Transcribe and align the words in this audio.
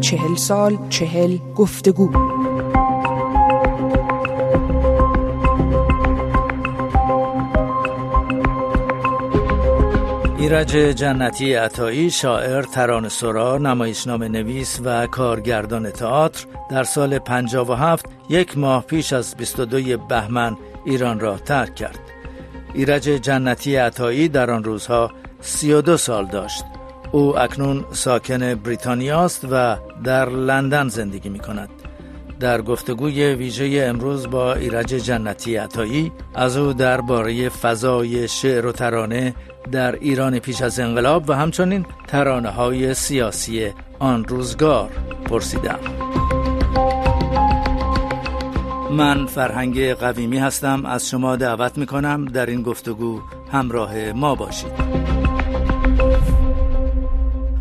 چهل 0.00 0.34
سال 0.36 0.78
چهل 0.88 1.38
گفتگو. 1.56 2.10
ایرج 10.38 10.70
جنتی 10.70 11.54
عطایی 11.54 12.10
شاعر 12.10 12.62
ترانه‌سرا 12.62 13.58
نمایشنامه 13.58 14.28
نویس 14.28 14.80
و 14.84 15.06
کارگردان 15.06 15.90
تئاتر 15.90 16.46
در 16.70 16.84
سال 16.84 17.18
57 17.18 18.06
یک 18.28 18.58
ماه 18.58 18.84
پیش 18.86 19.12
از 19.12 19.36
22 19.36 19.98
بهمن 20.08 20.56
ایران 20.84 21.20
را 21.20 21.38
ترک 21.38 21.74
کرد. 21.74 22.05
ایرج 22.76 23.02
جنتی 23.02 23.76
عطایی 23.76 24.28
در 24.28 24.50
آن 24.50 24.64
روزها 24.64 25.10
32 25.40 25.96
سال 25.96 26.26
داشت. 26.26 26.64
او 27.12 27.38
اکنون 27.38 27.84
ساکن 27.92 28.54
بریتانیا 28.54 29.24
است 29.24 29.46
و 29.50 29.76
در 30.04 30.28
لندن 30.28 30.88
زندگی 30.88 31.28
می 31.28 31.38
کند 31.38 31.68
در 32.40 32.62
گفتگوی 32.62 33.34
ویژه 33.34 33.84
امروز 33.88 34.30
با 34.30 34.54
ایرج 34.54 34.86
جنتی 34.86 35.56
عطایی 35.56 36.12
از 36.34 36.56
او 36.56 36.72
درباره 36.72 37.48
فضای 37.48 38.28
شعر 38.28 38.66
و 38.66 38.72
ترانه 38.72 39.34
در 39.72 39.94
ایران 39.94 40.38
پیش 40.38 40.62
از 40.62 40.80
انقلاب 40.80 41.30
و 41.30 41.32
همچنین 41.32 41.86
ترانه 42.08 42.48
های 42.48 42.94
سیاسی 42.94 43.72
آن 43.98 44.24
روزگار 44.24 44.90
پرسیدم. 45.24 45.78
من 48.96 49.26
فرهنگ 49.26 49.92
قویمی 49.92 50.38
هستم. 50.38 50.86
از 50.86 51.08
شما 51.08 51.36
دعوت 51.36 51.78
می 51.78 51.86
کنم 51.86 52.24
در 52.24 52.46
این 52.46 52.62
گفتگو 52.62 53.20
همراه 53.52 54.12
ما 54.12 54.34
باشید. 54.34 54.72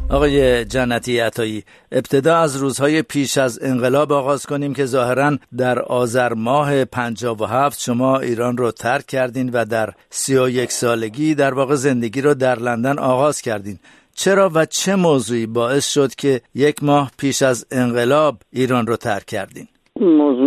آقای 0.09 0.65
جنتی 0.65 1.19
عطایی 1.19 1.63
ابتدا 1.91 2.37
از 2.37 2.55
روزهای 2.55 3.01
پیش 3.01 3.37
از 3.37 3.59
انقلاب 3.63 4.11
آغاز 4.11 4.45
کنیم 4.45 4.73
که 4.73 4.85
ظاهرا 4.85 5.37
در 5.57 5.79
آذر 5.79 6.33
ماه 6.33 6.85
57 6.85 7.81
شما 7.81 8.19
ایران 8.19 8.57
رو 8.57 8.71
ترک 8.71 9.05
کردین 9.05 9.49
و 9.49 9.65
در 9.65 9.89
31 10.09 10.71
سالگی 10.71 11.35
در 11.35 11.53
واقع 11.53 11.75
زندگی 11.75 12.21
رو 12.21 12.33
در 12.33 12.59
لندن 12.59 12.99
آغاز 12.99 13.41
کردین. 13.41 13.79
چرا 14.15 14.51
و 14.53 14.65
چه 14.65 14.95
موضوعی 14.95 15.45
باعث 15.45 15.93
شد 15.93 16.15
که 16.15 16.41
یک 16.55 16.83
ماه 16.83 17.11
پیش 17.17 17.41
از 17.41 17.65
انقلاب 17.71 18.37
ایران 18.51 18.87
رو 18.87 18.95
ترک 18.95 19.25
کردین؟ 19.25 19.67
موضوع 20.01 20.44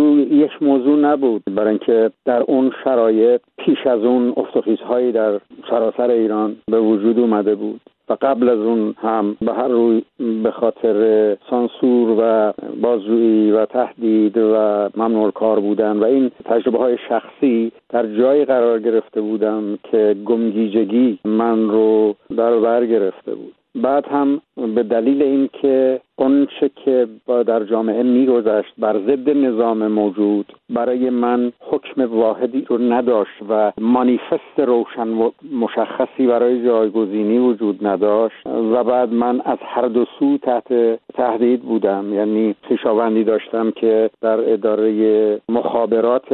موضوع 0.61 0.99
نبود 0.99 1.43
برای 1.55 1.69
اینکه 1.69 2.11
در 2.25 2.41
اون 2.41 2.71
شرایط 2.83 3.41
پیش 3.57 3.87
از 3.87 4.03
اون 4.03 4.33
افتخیزهایی 4.37 5.11
در 5.11 5.39
سراسر 5.69 6.09
ایران 6.09 6.55
به 6.67 6.79
وجود 6.79 7.19
اومده 7.19 7.55
بود 7.55 7.81
و 8.09 8.17
قبل 8.21 8.49
از 8.49 8.59
اون 8.59 8.95
هم 8.97 9.37
به 9.41 9.53
هر 9.53 9.67
روی 9.67 10.01
به 10.43 10.51
خاطر 10.51 11.37
سانسور 11.49 12.15
و 12.19 12.53
بازجویی 12.81 13.51
و 13.51 13.65
تهدید 13.65 14.37
و 14.37 14.89
ممنوع 14.97 15.31
کار 15.31 15.59
بودن 15.59 15.97
و 15.97 16.03
این 16.03 16.31
تجربه 16.45 16.77
های 16.77 16.97
شخصی 17.09 17.71
در 17.89 18.05
جایی 18.17 18.45
قرار 18.45 18.79
گرفته 18.79 19.21
بودم 19.21 19.77
که 19.91 20.15
گمگیجگی 20.25 21.19
من 21.25 21.69
رو 21.69 22.15
در 22.37 22.59
بر 22.59 22.85
گرفته 22.85 23.35
بود. 23.35 23.53
بعد 23.75 24.05
هم 24.07 24.41
به 24.75 24.83
دلیل 24.83 25.23
اینکه 25.23 26.01
آنچه 26.19 26.69
که 26.85 27.07
در 27.27 27.63
جامعه 27.63 28.03
میگذشت 28.03 28.73
بر 28.77 28.99
ضد 28.99 29.29
نظام 29.29 29.87
موجود 29.87 30.53
برای 30.69 31.09
من 31.09 31.51
حکم 31.59 32.01
واحدی 32.01 32.65
رو 32.67 32.77
نداشت 32.77 33.41
و 33.49 33.71
مانیفست 33.77 34.59
روشن 34.59 35.07
مشخصی 35.51 36.27
برای 36.27 36.65
جایگزینی 36.65 37.37
وجود 37.37 37.87
نداشت 37.87 38.47
و 38.47 38.83
بعد 38.83 39.13
من 39.13 39.41
از 39.41 39.57
هر 39.61 39.87
دو 39.87 40.05
سو 40.19 40.37
تحت 40.37 40.99
تهدید 41.13 41.61
بودم. 41.61 42.13
یعنی 42.13 42.55
خویشاوندی 42.67 43.23
داشتم 43.23 43.71
که 43.71 44.09
در 44.21 44.53
اداره 44.53 45.41
مخابرات 45.49 46.31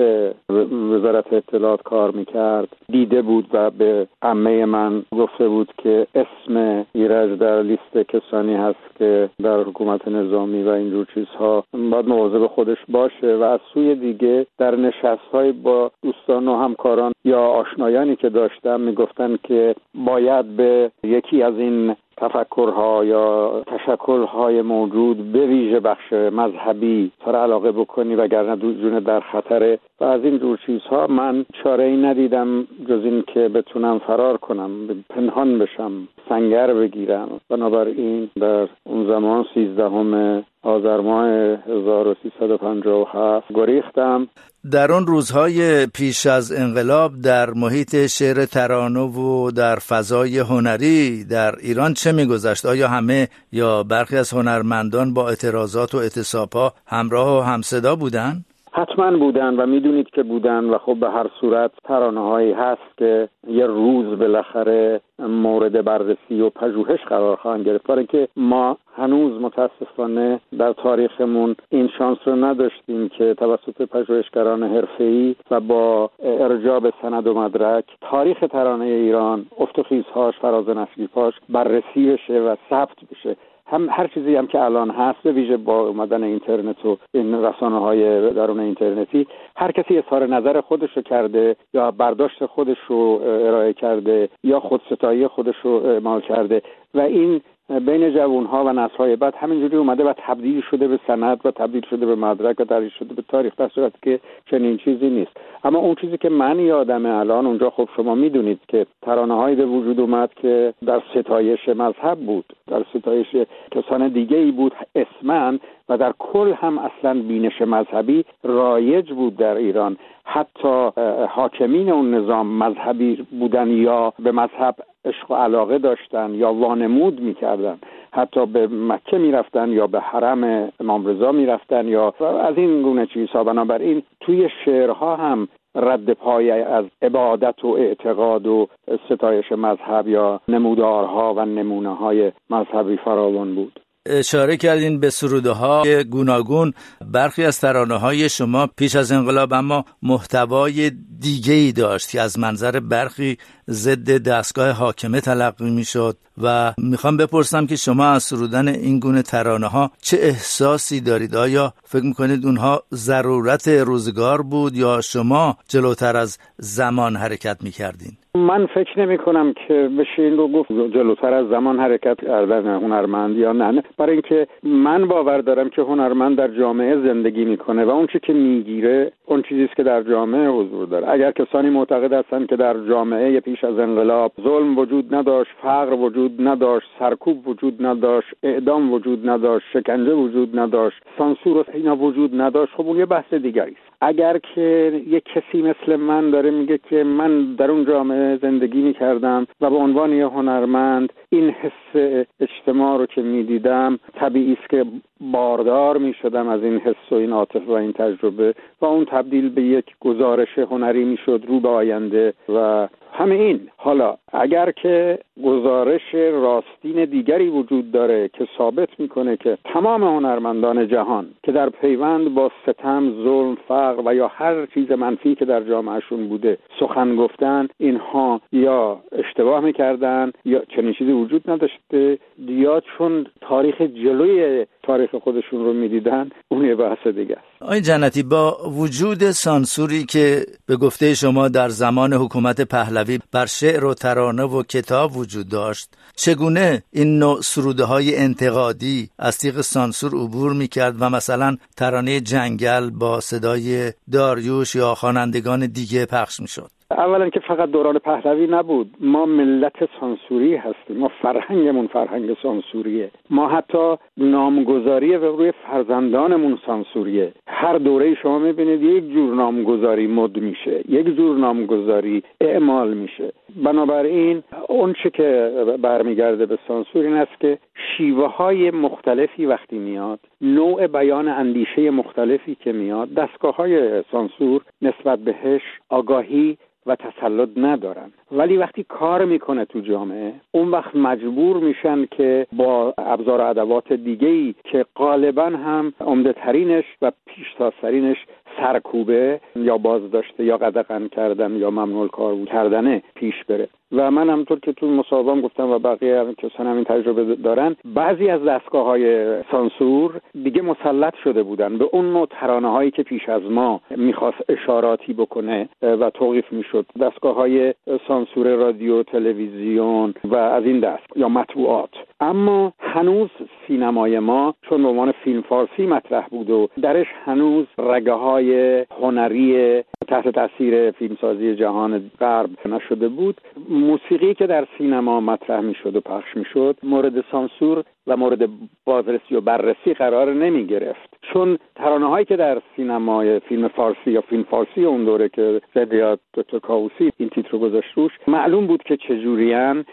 وزارت 0.92 1.34
اطلاعات 1.34 1.82
کار 1.82 2.12
می‌کرد. 2.12 2.68
دیده 2.92 3.22
بود 3.22 3.48
و 3.54 3.70
به 3.72 4.08
عمه 4.22 4.66
من 4.66 5.04
گفته 5.18 5.48
بود 5.48 5.70
که 5.78 6.08
اسم 6.16 6.86
ایرج 6.94 7.40
در 7.40 7.62
لیست 7.62 7.98
کسانی 7.98 8.56
هست 8.56 8.96
که 9.00 9.30
در 9.44 9.64
حکومت 9.76 10.08
نظامی 10.08 10.64
و 10.64 10.70
اینجور 10.70 11.08
چیزها 11.14 11.64
باید 11.74 12.08
مواظب 12.08 12.48
خودش 12.48 12.78
باشه 12.90 13.36
و 13.36 13.44
از 13.44 13.60
سوی 13.74 13.96
دیگه 13.96 14.46
در 14.58 14.76
نشست 14.76 15.28
های 15.34 15.52
با 15.52 15.92
دوستان 16.04 16.48
و 16.48 16.56
همکاران 16.56 17.12
یا 17.26 17.42
آشنایانی 17.42 18.16
که 18.16 18.30
داشتم 18.30 18.82
می‌گفتن 18.82 19.38
که 19.44 19.76
باید 19.96 20.58
به 20.58 20.92
یکی 21.04 21.44
از 21.44 21.54
این 21.58 21.96
تفکرها 22.18 23.06
یا 23.06 23.64
تشکلهای 23.68 24.62
موجود 24.62 25.32
به 25.32 25.46
ویژه 25.46 25.80
بخش 25.80 26.14
مذهبی 26.14 27.12
سر 27.26 27.36
علاقه 27.36 27.72
بکنی 27.72 28.16
وگرنه 28.16 28.56
جون 28.56 29.00
در 29.00 29.20
خطره. 29.20 29.80
و 30.02 30.04
از 30.04 30.24
این 30.24 30.40
جور 30.40 30.60
چیزها 30.66 31.08
من 31.08 31.46
چاره 31.64 31.84
ای 31.84 31.98
ندیدم 31.98 32.68
جز 32.90 33.04
این 33.04 33.24
که 33.34 33.40
بتونم 33.40 34.00
فرار 34.00 34.38
کنم 34.38 34.72
پنهان 35.10 35.60
بشم 35.60 35.92
سنگر 36.30 36.74
بگیرم. 36.74 37.30
بنابراین 37.50 38.30
در 38.36 38.68
اون 38.84 39.08
زمان 39.08 39.46
سیزدهم 39.54 40.44
آذر 40.66 41.02
ماه 41.02 41.28
1357 41.28 43.46
گریختم. 43.56 44.28
در 44.72 44.92
آن 44.92 45.08
روزهای 45.08 45.86
پیش 45.86 46.26
از 46.26 46.52
انقلاب 46.52 47.22
در 47.22 47.50
محیط 47.50 48.06
شعر 48.06 48.46
ترانه 48.46 49.00
و 49.00 49.52
در 49.52 49.76
فضای 49.76 50.40
هنری 50.40 51.24
در 51.24 51.56
ایران 51.56 51.94
چه 51.94 52.12
میگذشت؟ 52.12 52.66
آیا 52.66 52.88
همه 52.88 53.28
یا 53.52 53.84
برخی 53.84 54.18
از 54.18 54.34
هنرمندان 54.34 55.14
با 55.14 55.30
اعتراضات 55.30 55.96
و 55.96 55.98
اعتصابها 55.98 56.74
همراه 56.88 57.40
و 57.40 57.42
همصدا 57.42 57.96
بودند؟ 57.96 58.46
حتما 58.78 59.18
بودن 59.18 59.56
و 59.56 59.66
می‌دونید 59.66 60.10
که 60.10 60.24
بودن 60.24 60.66
و 60.66 60.78
خب 60.78 60.96
به 61.00 61.10
هر 61.10 61.28
صورت 61.42 61.72
ترانه 61.84 62.22
هایی 62.22 62.52
هست 62.52 62.98
که 62.98 63.30
یه 63.48 63.66
روز 63.66 64.20
بالاخره 64.20 65.02
مورد 65.20 65.86
بررسی 65.86 66.42
و 66.42 66.50
پژوهش 66.50 67.00
قرار 67.00 67.36
خواهند 67.36 67.66
گرفت. 67.66 67.88
برای 67.88 68.06
که 68.06 68.28
ما 68.36 68.78
هنوز 68.96 69.42
متاسفانه 69.42 70.40
در 70.60 70.74
تاریخمون 70.74 71.56
این 71.70 71.88
شانس 71.98 72.18
رو 72.26 72.36
نداشتیم 72.36 73.10
که 73.10 73.34
توسط 73.34 73.82
پژوهشگران 73.82 74.64
حرفه‌ای 74.64 75.36
و 75.52 75.60
با 75.60 76.10
ارجاع 76.24 76.80
به 76.80 76.94
سند 77.02 77.28
و 77.28 77.34
مدرک 77.34 77.86
تاریخ 78.02 78.40
ترانه 78.52 78.86
ایران 78.86 79.46
افتخیزهاش 79.60 80.40
فراز 80.40 80.70
نشریفاش 80.70 81.34
بررسی 81.50 82.12
بشه 82.12 82.40
و 82.40 82.56
ثبت 82.70 82.98
بشه. 83.12 83.36
هم 83.68 83.90
هر 83.90 84.08
چیزی 84.08 84.36
هم 84.36 84.48
که 84.48 84.62
الان 84.62 84.90
هست 84.90 85.20
به 85.24 85.32
ویژه 85.32 85.58
با 85.58 85.88
اومدن 85.88 86.24
اینترنت 86.24 86.86
و 86.86 86.98
این 87.12 87.46
رسانه 87.46 87.80
های 87.80 88.32
درون 88.34 88.60
اینترنتی 88.60 89.28
هر 89.56 89.72
کسی 89.72 89.98
اظهار 89.98 90.28
نظر 90.28 90.62
خودش 90.62 90.90
رو 90.96 91.02
کرده 91.02 91.56
یا 91.74 91.92
برداشت 91.92 92.46
خودش 92.46 92.78
رو 92.88 93.22
ارائه 93.24 93.74
کرده 93.74 94.30
یا 94.44 94.60
خودستایی 94.60 95.28
خودش 95.28 95.56
رو 95.64 95.72
اعمال 95.72 96.22
کرده 96.22 96.62
و 96.94 97.00
این 97.00 97.42
بین 97.70 98.14
جوانها 98.14 98.64
و 98.64 98.70
نسلهای 98.70 99.16
بعد 99.16 99.36
همینجوری 99.36 99.78
اومده 99.78 100.04
و 100.04 100.14
تبدیل 100.18 100.62
شده 100.62 100.88
به 100.88 101.00
سند 101.08 101.40
و 101.46 101.52
تبدیل 101.52 101.86
شده 101.90 102.06
به 102.06 102.16
مدرک 102.16 102.60
و 102.60 102.64
تبدیل 102.64 102.90
شده 102.90 103.14
به 103.14 103.24
تاریخ 103.28 103.56
در 103.56 103.68
صورتی 103.68 103.98
که 104.02 104.20
چنین 104.52 104.78
چیزی 104.78 105.10
نیست. 105.10 105.32
اما 105.64 105.80
اون 105.80 105.96
چیزی 105.96 106.18
که 106.18 106.30
من 106.30 106.60
یادمه 106.60 107.10
الان 107.10 107.46
اونجا 107.46 107.70
خب 107.70 107.90
شما 107.98 108.16
می‌دونید 108.16 108.60
که 108.68 108.86
ترانه 109.02 109.34
هایی 109.34 109.56
به 109.56 109.66
وجود 109.66 110.00
اومد 110.00 110.34
که 110.34 110.74
در 110.86 111.02
ستایش 111.16 111.70
مذهب 111.70 112.20
بود 112.20 112.46
در 112.68 112.86
ستایش 112.94 113.28
کسان 113.72 114.08
دیگه 114.08 114.38
ای 114.38 114.52
بود 114.52 114.76
اسمن 114.96 115.60
و 115.90 115.98
در 115.98 116.14
کل 116.20 116.54
هم 116.54 116.78
اصلا 116.78 117.14
بینش 117.14 117.62
مذهبی 117.62 118.26
رایج 118.44 119.12
بود 119.12 119.38
در 119.38 119.56
ایران. 119.56 119.98
حتی 120.26 120.92
حاکمین 121.30 121.90
اون 121.90 122.14
نظام 122.14 122.64
مذهبی 122.64 123.28
بودن 123.40 123.68
یا 123.70 124.14
به 124.20 124.32
مذهب 124.32 124.76
عشق 125.06 125.32
و 125.32 125.36
علاقه 125.36 125.78
داشتن 125.78 126.34
یا 126.34 126.54
وانمود 126.54 127.20
می‌کردن 127.20 127.80
حتی 128.12 128.46
به 128.46 128.68
مکه 128.68 129.18
می‌رفتن 129.18 129.72
یا 129.72 129.88
به 129.88 130.00
حرم 130.00 130.72
امام 130.80 131.08
رضا 131.08 131.32
می‌رفتن 131.32 131.88
یا 131.88 132.14
از 132.20 132.58
این 132.58 132.82
گونه 132.82 133.06
چیزها. 133.06 133.44
بنابراین 133.44 134.04
توی 134.20 134.50
شعرها 134.66 135.16
هم 135.16 135.48
رد 135.76 136.14
پای 136.14 136.52
از 136.52 136.86
عبادت 137.02 137.66
و 137.66 137.68
اعتقاد 137.68 138.48
و 138.48 138.68
ستایش 139.06 139.52
مذهب 139.52 140.08
یا 140.08 140.40
نمودارها 140.48 141.34
و 141.34 141.46
نمونه 141.46 141.96
های 141.96 142.32
مذهبی 142.50 142.98
فراوان 142.98 143.56
بود. 143.56 143.80
اشاره 144.06 144.58
کردین 144.58 145.00
به 145.00 145.10
سروده 145.10 145.52
های 145.52 146.04
گوناگون. 146.04 146.74
برخی 147.06 147.44
از 147.44 147.60
ترانه 147.60 147.98
های 147.98 148.30
شما 148.30 148.68
پیش 148.68 148.96
از 148.96 149.12
انقلاب 149.12 149.54
اما 149.54 149.86
محتوای 150.02 150.92
دیگه 151.20 151.54
ای 151.54 151.72
داشت 151.72 152.10
که 152.10 152.22
از 152.22 152.40
منظر 152.40 152.80
برخی 152.80 153.38
ضد 153.70 154.18
دستگاه 154.18 154.72
حاکمه 154.72 155.22
تلقی 155.22 155.70
می 155.70 155.86
شد 155.86 156.18
و 156.42 156.74
می‌خوام 156.78 157.18
بپرسم 157.18 157.66
که 157.66 157.76
شما 157.76 158.06
از 158.06 158.24
سرودن 158.24 158.68
این 158.68 159.00
گونه 159.00 159.22
ترانه 159.22 159.68
ها 159.68 159.92
چه 160.02 160.18
احساسی 160.22 161.02
دارید؟ 161.02 161.36
آیا 161.36 161.74
فکر 161.84 162.04
می‌کنید 162.04 162.46
اونها 162.46 162.84
ضرورت 162.94 163.68
روزگار 163.68 164.42
بود 164.42 164.78
یا 164.78 165.02
شما 165.02 165.58
جلوتر 165.68 166.18
از 166.18 166.38
زمان 166.58 167.16
حرکت 167.16 167.58
می‌کردین؟ 167.62 168.18
من 168.36 168.66
فکر 168.66 169.00
نمی 169.00 169.18
کنم 169.18 169.54
که 169.54 169.90
بشه 170.00 170.22
این 170.22 170.38
رو 170.38 170.48
گفت 170.48 170.72
جلوتر 170.72 171.34
از 171.34 171.48
زمان 171.48 171.80
حرکت 171.80 172.22
کردن 172.22 172.68
هنرمند 172.68 173.38
یا 173.38 173.52
نه. 173.52 173.84
برای 173.98 174.12
اینکه 174.12 174.48
من 174.64 175.08
باور 175.08 175.38
دارم 175.38 175.70
که 175.70 175.82
هنرمند 175.82 176.38
در 176.38 176.48
جامعه 176.48 176.96
زندگی 176.96 177.46
می‌کنه 177.46 177.86
و 177.86 177.90
اون 177.90 178.08
چی 178.08 178.20
که 178.20 178.34
می‌گیره 178.34 179.12
اون 179.26 179.42
چیزی 179.42 179.64
است 179.64 179.76
که 179.76 179.84
در 179.84 180.04
جامعه 180.04 180.48
حضور 180.48 180.88
داره. 180.88 181.10
اگر 181.10 181.32
کسانی 181.32 181.70
معتقد 181.70 182.14
هستند 182.14 182.48
که 182.48 182.56
در 182.56 182.74
جامعه 182.90 183.40
پیش 183.40 183.64
از 183.64 183.80
انقلاب 183.80 184.32
ظلم 184.44 184.78
وجود 184.78 185.16
نداشت 185.16 185.52
فقر 185.62 185.94
وجود 185.94 186.48
نداشت 186.48 186.88
سرکوب 187.00 187.48
وجود 187.48 187.86
نداشت 187.86 188.28
اعدام 188.44 188.94
وجود 188.94 189.30
نداشت 189.30 189.66
شکنجه 189.74 190.14
وجود 190.14 190.60
نداشت 190.60 190.98
سانسور 191.18 191.58
و 191.58 191.64
اینا 191.74 191.96
وجود 191.96 192.42
نداشت 192.42 192.74
خب 192.74 192.88
اون 192.88 192.98
یه 192.98 193.06
بحث 193.06 193.34
دیگری 193.34 193.72
است 193.72 193.96
اگر 194.02 194.38
که 194.38 195.02
یک 195.08 195.24
کسی 195.24 195.62
مثل 195.62 195.96
من 195.96 196.30
داره 196.30 196.52
میگه 196.52 196.80
که 196.90 197.04
من 197.04 197.56
در 197.56 197.72
اون 197.72 197.86
جامعه 197.86 198.25
زندگی 198.42 198.82
می‌کردم 198.82 199.48
و 199.62 199.70
به 199.70 199.76
عنوان 199.76 200.14
یه 200.14 200.28
هنرمند 200.28 201.14
این 201.30 201.50
حس 201.50 201.96
اجتماع 202.40 202.98
رو 202.98 203.06
که 203.06 203.22
می‌دیدم 203.22 204.00
طبیعی 204.14 204.54
است 204.54 204.70
که 204.70 204.86
باردار 205.22 205.98
می‌شدم 205.98 206.48
از 206.48 206.64
این 206.64 206.78
حس 206.78 207.12
و 207.12 207.16
این 207.16 207.32
عاطفه 207.32 207.66
و 207.68 207.72
این 207.72 207.94
تجربه 207.94 208.56
و 208.82 208.86
اون 208.86 209.06
تبدیل 209.06 209.50
به 209.50 209.62
یک 209.62 209.86
گزارش 210.00 210.58
هنری 210.58 211.06
می‌شد 211.06 211.44
رو 211.48 211.60
به 211.60 211.70
آینده 211.70 212.34
و 212.50 212.88
همه 213.18 213.36
این. 213.36 213.70
حالا 213.78 214.18
اگر 214.34 214.72
که 214.72 215.20
گزارش 215.44 216.16
راستین 216.16 217.06
دیگری 217.06 217.50
وجود 217.50 217.92
داره 217.92 218.30
که 218.34 218.48
ثابت 218.58 218.90
می‌کنه 219.00 219.38
که 219.38 219.58
تمام 219.66 220.04
هنرمندان 220.04 220.88
جهان 220.88 221.28
که 221.44 221.52
در 221.52 221.70
پیوند 221.70 222.34
با 222.34 222.52
ستم 222.64 223.24
ظلم 223.24 223.58
فقر 223.68 224.02
و 224.06 224.16
یا 224.16 224.28
هر 224.28 224.66
چیز 224.66 224.92
منفی 224.92 225.36
که 225.36 225.46
در 225.46 225.62
جامعهشون 225.64 226.28
بوده 226.30 226.58
سخن 226.80 227.16
گفتن 227.16 227.68
اینها 227.78 228.42
یا 228.52 229.00
اشتباه 229.12 229.60
می‌کردن 229.60 230.32
یا 230.46 230.62
چنین 230.76 230.94
چیزی 230.94 231.12
وجود 231.12 231.50
نداشته 231.52 232.18
یا 232.48 232.80
چون 232.80 233.26
تاریخ 233.42 233.82
جلوی 233.82 234.66
تاریخ 234.88 235.16
خودشون 235.24 235.66
رو 235.66 235.74
می‌دیدن 235.74 236.30
اون 236.48 236.66
یه 236.66 236.76
بحث 236.76 237.08
دیگه 237.08 237.36
است. 237.36 237.62
آقای 237.62 237.82
جنتی 237.82 238.24
با 238.24 238.58
وجود 238.70 239.32
سانسوری 239.32 240.06
که 240.06 240.46
به 240.66 240.78
گفته 240.78 241.14
شما 241.14 241.48
در 241.48 241.70
زمان 241.70 242.14
حکومت 242.14 242.62
پهلوی 242.62 243.20
بر 243.32 243.46
شعر 243.46 243.86
و 243.86 243.94
ترانه 243.94 244.44
و 244.44 244.64
کتاب 244.64 245.18
وجود 245.18 245.50
داشت 245.50 245.90
چگونه 246.16 246.84
این 246.92 247.20
نوع 247.20 247.42
سروده 247.42 247.84
های 247.84 248.18
انتقادی 248.18 249.10
از 249.20 249.38
تیغ 249.38 249.62
سانسور 249.62 250.12
عبور 250.12 250.54
می‌کرد 250.54 250.96
و 251.00 251.10
مثلا 251.10 251.58
ترانه 251.78 252.20
جنگل 252.20 252.90
با 252.90 253.20
صدای 253.20 253.94
داریوش 254.12 254.76
یا 254.76 254.96
خوانندگان 254.96 255.66
دیگه 255.66 256.06
پخش 256.06 256.40
می‌شد؟ 256.40 256.75
اولا 256.92 257.30
که 257.30 257.40
فقط 257.40 257.72
دوران 257.72 258.00
پهلوی 258.00 258.48
نبود 258.48 258.96
ما 259.00 259.26
ملت 259.26 259.90
سانسوری 260.00 260.56
هستیم 260.56 260.98
ما 260.98 261.12
فرهنگمون 261.22 261.88
فرهنگ 261.88 262.38
سانسوریه. 262.44 263.12
ما 263.30 263.48
حتی 263.48 263.96
نامگذاری 264.18 265.14
روی 265.14 265.52
فرزندانمون 265.52 266.60
سانسوریه. 266.66 267.34
هر 267.48 267.78
دوره 267.78 268.16
شما 268.16 268.40
می‌بینید 268.40 268.84
یک 268.84 269.14
جور 269.14 269.36
نامگذاری 269.36 270.08
مد 270.08 270.38
میشه 270.38 270.84
یک 270.90 271.16
جور 271.16 271.38
نامگذاری 271.38 272.24
اعمال 272.42 272.94
میشه. 272.94 273.34
بنابراین 273.64 274.44
اون 274.70 274.94
چه 275.04 275.10
که 275.10 275.52
برمیگرده 275.82 276.46
به 276.46 276.58
سانسور 276.68 277.06
این 277.06 277.16
است 277.16 277.40
که 277.40 277.58
شیوه 277.76 278.28
های 278.28 278.72
مختلفی 278.72 279.46
وقتی 279.46 279.78
میاد 279.78 280.20
نوع 280.42 280.88
بیان 280.88 281.28
اندیشه 281.28 281.90
مختلفی 281.90 282.56
که 282.56 282.72
میاد 282.72 283.14
دستگاه 283.14 283.56
های 283.56 284.04
سانسور 284.12 284.62
نسبت 284.82 285.20
بهش 285.20 285.62
آگاهی 285.90 286.58
و 286.86 286.96
تسلط 286.96 287.50
ندارن. 287.58 288.12
ولی 288.32 288.58
وقتی 288.58 288.84
کار 288.84 289.26
می‌کنه 289.26 289.66
تو 289.66 289.80
جامعه 289.80 290.34
اون 290.52 290.70
وقت 290.70 290.96
مجبور 290.96 291.58
میشن 291.58 292.06
که 292.06 292.48
با 292.52 292.94
ابزار 292.98 293.42
ادوات 293.42 293.94
دیگه 293.94 294.28
ای 294.28 294.56
که 294.64 294.86
غالبا 294.96 295.46
هم 295.46 295.94
عمده 296.02 296.34
ترینش 296.34 296.86
و 297.02 297.12
پیشتازترینش 297.26 298.18
سرکوبه 298.58 299.40
یا 299.56 299.78
بازداشته 299.78 300.44
یا 300.44 300.58
قدغن 300.58 301.08
کردن 301.08 301.56
یا 301.56 301.70
ممنوع 301.70 302.08
کار 302.08 302.36
کردنه 302.46 303.04
پیش 303.16 303.44
بره. 303.44 303.68
و 303.92 304.12
من 304.12 304.30
همطور 304.30 304.60
که 304.60 304.74
تو 304.74 304.88
مصاحبه 304.88 305.42
گفتم 305.42 305.70
و 305.70 305.80
بقیه 305.80 306.20
هم 306.20 306.34
کسان 306.34 306.68
همین 306.68 306.84
تجربه 306.84 307.36
دارن 307.36 307.76
بعضی 307.86 308.30
از 308.30 308.44
دستگاه 308.44 308.86
های 308.86 309.36
سانسور 309.52 310.22
دیگه 310.44 310.62
مسلط 310.62 311.14
شده 311.24 311.44
بودن 311.44 311.78
به 311.78 311.86
اون 311.92 312.14
نوع 312.14 312.28
ترانه 312.30 312.72
هایی 312.72 312.92
که 312.92 313.04
پیش 313.04 313.30
از 313.30 313.44
ما 313.44 313.82
می‌خواست 313.90 314.38
اشاراتی 314.50 315.14
بکنه 315.14 315.70
و 315.82 316.10
توقیف 316.10 316.52
می‌شد. 316.52 316.86
دستگاه 317.02 317.36
های 317.36 317.74
سانسور 318.08 318.56
رادیو 318.56 319.04
تلویزیون 319.04 320.14
و 320.24 320.36
از 320.36 320.64
این 320.64 320.80
دست 320.80 321.04
یا 321.16 321.30
مطبوعات. 321.30 321.90
اما 322.20 322.74
هنوز 322.80 323.30
سینمای 323.68 324.20
ما 324.20 324.54
چون 324.62 324.84
به 324.84 324.88
عنوان 324.88 325.12
فیلم 325.12 325.42
فارسی 325.42 325.86
مطرح 325.86 326.28
بود 326.28 326.50
و 326.50 326.68
درش 326.82 327.08
هنوز 327.26 327.66
رگه 327.78 328.14
های 328.14 328.80
هنری 329.02 329.84
تحت 330.08 330.28
تاثیر 330.30 330.92
فیلمسازی 330.92 331.56
جهان 331.56 332.12
غرب 332.20 332.50
نشده 332.66 333.08
بود 333.08 333.42
موسیقی 333.70 334.34
که 334.34 334.48
در 334.48 334.68
سینما 334.78 335.20
مطرح 335.20 335.60
می‌شد 335.60 335.96
و 335.96 336.02
پخش 336.02 336.38
می‌شد 336.38 336.78
مورد 336.84 337.26
سانسور 337.32 337.84
و 338.08 338.18
مورد 338.18 338.50
بازرسی 338.86 339.36
و 339.36 339.42
بررسی 339.42 339.94
قرار 339.94 340.34
نمی 340.34 340.66
گرفت 340.66 341.18
چون 341.22 341.58
ترانه 341.76 342.10
هایی 342.10 342.26
که 342.26 342.36
در 342.36 342.62
سینمای 342.76 343.40
فیلم 343.40 343.68
فارسی 343.68 344.12
یا 344.12 344.22
فیلم 344.22 344.44
فارسی 344.44 344.86
اون 344.86 345.06
دوره 345.06 345.30
که 345.30 345.62
زدیات 345.76 346.20
دکتر 346.34 346.60
کاوسی 346.60 347.12
این 347.18 347.30
تیتر 347.30 347.58
گذاشت 347.58 347.94
روش 347.96 348.12
معلوم 348.28 348.68
بود 348.68 348.84
که 348.84 348.98
چجوریان 348.98 349.86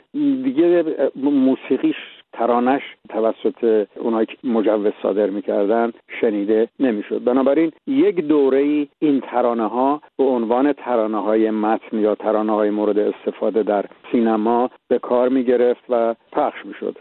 دیگه 0.44 0.84
موسیقیش 1.16 1.96
ترانش 2.32 2.82
توسط 3.08 3.86
اونایی 3.96 4.26
که 4.26 4.36
مجوز 4.44 4.92
صادر 5.02 5.30
می‌کردن 5.30 5.92
شنیده 6.20 6.68
نمی‌شد. 6.80 7.24
بنابراین 7.24 7.72
یک 7.86 8.16
دوره 8.16 8.58
ای 8.58 8.88
این 8.98 9.20
ترانه 9.20 9.68
ها 9.68 10.00
به 10.18 10.24
عنوان 10.24 10.72
ترانه 10.72 11.22
های 11.22 11.50
متن 11.50 11.98
یا 11.98 12.14
ترانه 12.14 12.52
های 12.52 12.70
مورد 12.70 12.98
استفاده 12.98 13.62
در 13.62 13.84
سینما 14.12 14.70
به 14.88 14.98
کار 14.98 15.28
می‌گرفت 15.28 15.84
و 15.88 16.14
پخش 16.32 16.66
می‌شد. 16.66 16.96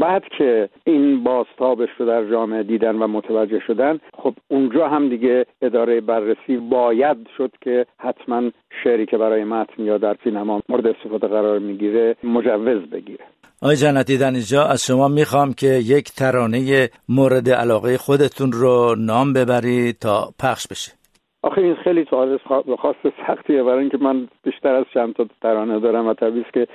بعد 0.00 0.24
که 0.38 0.68
این 0.84 1.24
بازتابش 1.24 1.88
رو 1.98 2.06
در 2.06 2.30
جامعه 2.30 2.62
دیدن 2.62 2.96
و 2.96 3.06
متوجه 3.06 3.58
شدن 3.58 4.00
خب 4.14 4.34
اونجا 4.48 4.88
هم 4.88 5.08
دیگه 5.08 5.46
اداره 5.62 6.00
بررسی 6.00 6.56
باید 6.56 7.16
شد 7.36 7.50
که 7.60 7.86
حتما 7.98 8.50
شعری 8.84 9.06
که 9.06 9.18
برای 9.18 9.44
متن 9.44 9.82
یا 9.82 9.98
در 9.98 10.16
سینما 10.24 10.60
مورد 10.68 10.86
استفاده 10.86 11.26
قرار 11.26 11.58
می‌گیره 11.58 12.16
مجوز 12.24 12.82
بگیره. 12.82 13.24
آقای 13.62 13.76
جنتی 13.76 14.18
در 14.18 14.32
از 14.70 14.86
شما 14.86 15.08
می‌خوام 15.08 15.52
که 15.52 15.66
یک 15.66 16.04
ترانه 16.04 16.88
مورد 17.08 17.50
علاقه 17.50 17.98
خودتون 17.98 18.52
رو 18.52 18.94
نام 18.98 19.32
ببرید 19.32 19.98
تا 19.98 20.28
پخش 20.42 20.66
بشه. 20.66 20.92
آخه 21.42 21.60
این 21.60 21.74
خیلی 21.74 22.06
سوال 22.10 22.38
خاص 22.82 22.96
سختیه. 23.26 23.62
برای 23.62 23.78
اینکه 23.78 23.98
من 23.98 24.28
بیشتر 24.42 24.74
از 24.74 24.84
چند 24.94 25.14
تا 25.14 25.26
ترانه 25.42 25.80
دارم 25.80 26.06
و 26.06 26.14
طبیعی 26.14 26.44
که 26.54 26.66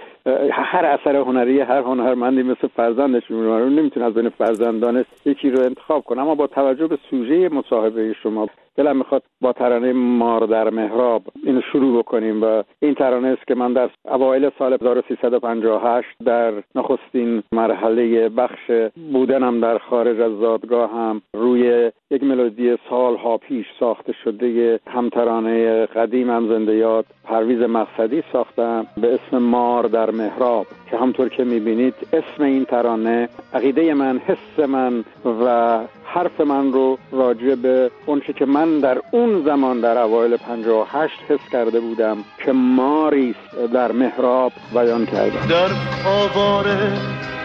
هر 0.51 0.85
اثر 0.85 1.15
هنری 1.15 1.61
هر 1.61 1.81
هنرمندی 1.81 2.43
مثل 2.43 2.67
فرزندش 2.75 3.23
میمونه 3.29 3.69
نمی‌تونه 3.69 4.05
از 4.05 4.13
بین 4.13 4.29
فرزندانش 4.29 5.05
یکی 5.25 5.49
رو 5.49 5.63
انتخاب 5.65 6.03
کنه. 6.03 6.21
اما 6.21 6.35
با 6.35 6.47
توجه 6.47 6.87
به 6.87 6.97
سوژه 7.09 7.49
مصاحبه 7.49 8.13
شما 8.23 8.47
دلم 8.77 8.97
می‌خواد 8.97 9.23
با 9.41 9.53
ترانه 9.53 9.93
مار 9.93 10.45
در 10.45 10.69
محراب 10.69 11.21
اینو 11.43 11.61
شروع 11.61 11.99
بکنیم 11.99 12.43
و 12.43 12.63
این 12.79 12.93
ترانه 12.93 13.27
است 13.27 13.47
که 13.47 13.55
من 13.55 13.73
در 13.73 13.89
اوایل 14.05 14.49
سال 14.59 14.73
1358 14.73 16.07
در 16.25 16.53
نخستین 16.75 17.43
مرحله 17.51 18.29
بخش 18.29 18.71
بودنم 19.13 19.59
در 19.59 19.77
خارج 19.77 20.19
از 20.19 20.31
زادگاه 20.39 20.91
هم 20.91 21.21
روی 21.33 21.91
یک 22.11 22.23
ملودی 22.23 22.77
سالها 22.89 23.37
پیش 23.37 23.65
ساخته 23.79 24.13
شده 24.23 24.79
همترانه 24.87 25.85
قدیم 25.85 26.29
هم 26.29 26.47
زنده 26.47 26.75
یاد 26.75 27.05
پرویز 27.23 27.61
مقصدی 27.61 28.23
ساختم 28.33 28.87
به 29.01 29.13
اسم 29.13 29.37
مار 29.37 29.83
در 29.83 30.11
محراب 30.11 30.65
که 30.91 30.97
همطور 30.97 31.29
که 31.29 31.43
می‌بینید 31.43 31.93
اسم 32.13 32.43
این 32.43 32.65
ترانه 32.65 33.29
عقیده 33.53 33.93
من 33.93 34.17
حس 34.17 34.67
من 34.67 35.03
و 35.43 35.79
حرف 36.05 36.41
من 36.41 36.73
رو 36.73 36.97
راجع 37.11 37.55
به 37.55 37.91
اونچه 38.05 38.33
که 38.33 38.45
من 38.45 38.79
در 38.79 39.01
اون 39.11 39.43
زمان 39.45 39.79
در 39.79 39.97
اوایل 39.97 40.37
58 40.37 41.13
حس 41.29 41.49
کرده 41.51 41.79
بودم 41.79 42.17
که 42.45 42.51
ماری 42.51 43.35
در 43.73 43.91
محراب 43.91 44.51
بیان 44.73 45.05
کردم. 45.05 45.47
در 45.49 45.69
آواره 46.05 46.93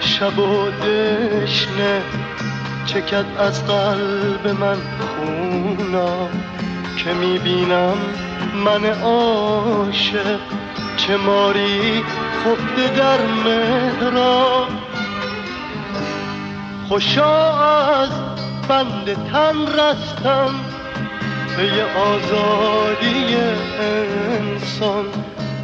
شب 0.01 0.39
و 0.39 0.71
دشنه 0.71 2.03
چکت 2.87 3.25
از 3.39 3.67
قلب 3.67 4.61
من 4.61 4.77
خونا 4.99 6.29
که 7.05 7.15
می‌بینم 7.15 7.97
من 8.65 8.85
عاشق 8.85 10.41
چه 11.07 11.17
ماری 11.17 12.05
خفته 12.45 12.97
در 12.97 13.19
مهراب 13.45 14.69
خوشا 16.89 17.59
از 18.01 18.11
بند 18.69 19.31
تن 19.33 19.67
رستم 19.67 20.55
به 21.57 21.85
آزادی 22.01 23.37
انسان. 23.81 25.05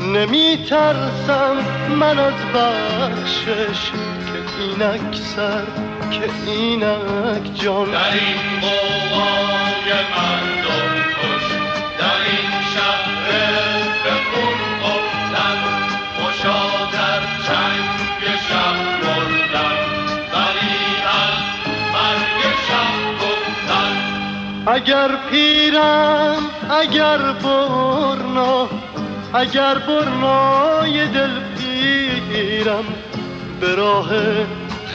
نمی 0.01 0.59
ترسم 0.71 1.57
من 2.01 2.19
از 2.19 2.35
بخشش 2.55 3.91
که 4.33 4.63
اینک 4.63 5.15
سر 5.15 5.63
که 6.11 6.51
اینک 6.51 7.55
جان. 7.55 7.91
در 7.91 8.13
این 8.13 8.61
قوای 8.61 9.93
مردم 10.17 10.68
اگر 24.69 25.11
پیرم 25.31 26.43
اگر 26.71 27.19
برنا 27.33 28.69
اگر 29.35 29.79
برنای 29.79 31.07
دل 31.09 31.31
پیرم 31.59 32.85
به 33.61 33.75
راه 33.75 34.09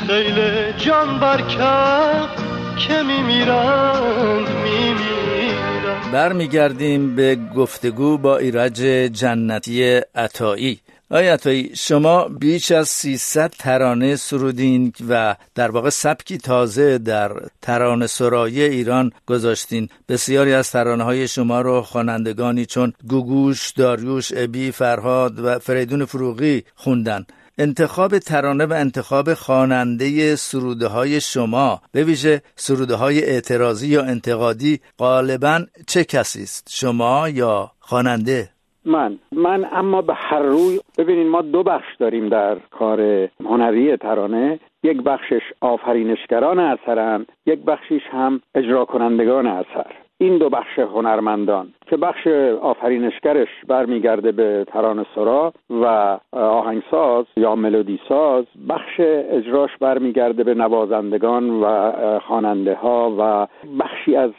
خیل 0.07 0.71
جان 0.71 1.19
برکف 1.19 2.29
که 2.77 3.03
میمیرند 3.03 4.49
میمیرند 4.63 6.11
برمیگردیم 6.11 7.15
به 7.15 7.37
گفتگو 7.55 8.17
با 8.17 8.37
ایرج 8.37 8.79
جنتی 9.13 10.01
عطایی. 10.15 10.79
آقای 11.12 11.27
عطایی 11.27 11.72
شما 11.75 12.27
بیش 12.27 12.72
از 12.72 12.89
300 12.89 13.51
ترانه 13.60 14.15
سرودین 14.15 14.93
و 15.10 15.36
در 15.55 15.72
واقع 15.72 15.89
سبکی 15.89 16.38
تازه 16.38 16.98
در 16.98 17.31
ترانه 17.62 18.07
سرایی 18.07 18.62
ایران 18.62 19.12
گذاشتین. 19.25 19.89
بسیاری 20.10 20.53
از 20.53 20.72
ترانه 20.72 21.03
های 21.03 21.27
شما 21.27 21.62
رو 21.62 21.81
خوانندگانی 21.81 22.65
چون 22.65 22.93
گوگوش، 23.07 23.72
داریوش، 23.72 24.31
ابی، 24.36 24.72
فرهاد 24.72 25.39
و 25.39 25.60
فریدون 25.60 26.05
فروغی 26.05 26.63
خوندن. 26.75 27.25
انتخاب 27.57 28.19
ترانه 28.19 28.65
و 28.65 28.74
انتخاب 28.74 29.33
خواننده 29.33 30.36
سروده 30.36 30.88
های 30.88 31.22
شما 31.22 31.81
به 31.91 32.03
ویژه 32.03 32.41
سروده 32.55 32.95
های 32.95 33.24
اعتراضی 33.24 33.88
یا 33.88 34.03
انتقادی 34.03 34.81
غالبا 34.98 35.65
چه 35.88 36.03
کسی 36.03 36.43
است؟ 36.43 36.67
شما 36.69 37.29
یا 37.29 37.72
خواننده؟ 37.79 38.52
من. 38.85 39.19
من 39.31 39.67
اما 39.71 40.01
به 40.01 40.13
هر 40.13 40.41
روی 40.41 40.79
ببینید 40.97 41.27
ما 41.27 41.41
دو 41.41 41.63
بخش 41.63 41.95
داریم 41.99 42.29
در 42.29 42.55
کار 42.55 43.29
هنری 43.45 43.97
ترانه. 43.97 44.59
یک 44.83 45.01
بخشش 45.01 45.41
آفرینشگران 45.61 46.59
اثرن 46.59 47.25
یک 47.45 47.59
بخشیش 47.59 48.03
هم 48.11 48.41
اجرا 48.55 48.85
کنندگان 48.85 49.47
اثر. 49.47 50.02
این 50.23 50.37
دو 50.37 50.49
بخش 50.49 50.79
هنرمندان 50.79 51.67
که 51.87 51.97
بخش 51.97 52.27
آفرینشگرش 52.61 53.47
برمیگرده 53.67 54.31
به 54.31 54.65
ترانه 54.67 55.05
سرا 55.15 55.53
و 55.69 56.17
آهنگساز 56.31 57.25
یا 57.37 57.55
ملودی 57.55 57.99
ساز 58.09 58.45
بخش 58.69 58.99
اجراش 58.99 59.69
برمیگرده 59.79 60.43
به 60.43 60.53
نوازندگان 60.53 61.49
و 61.49 61.91
خواننده 62.19 62.75
ها 62.75 63.15
و 63.19 63.47
بخشی 63.79 64.15
از 64.15 64.31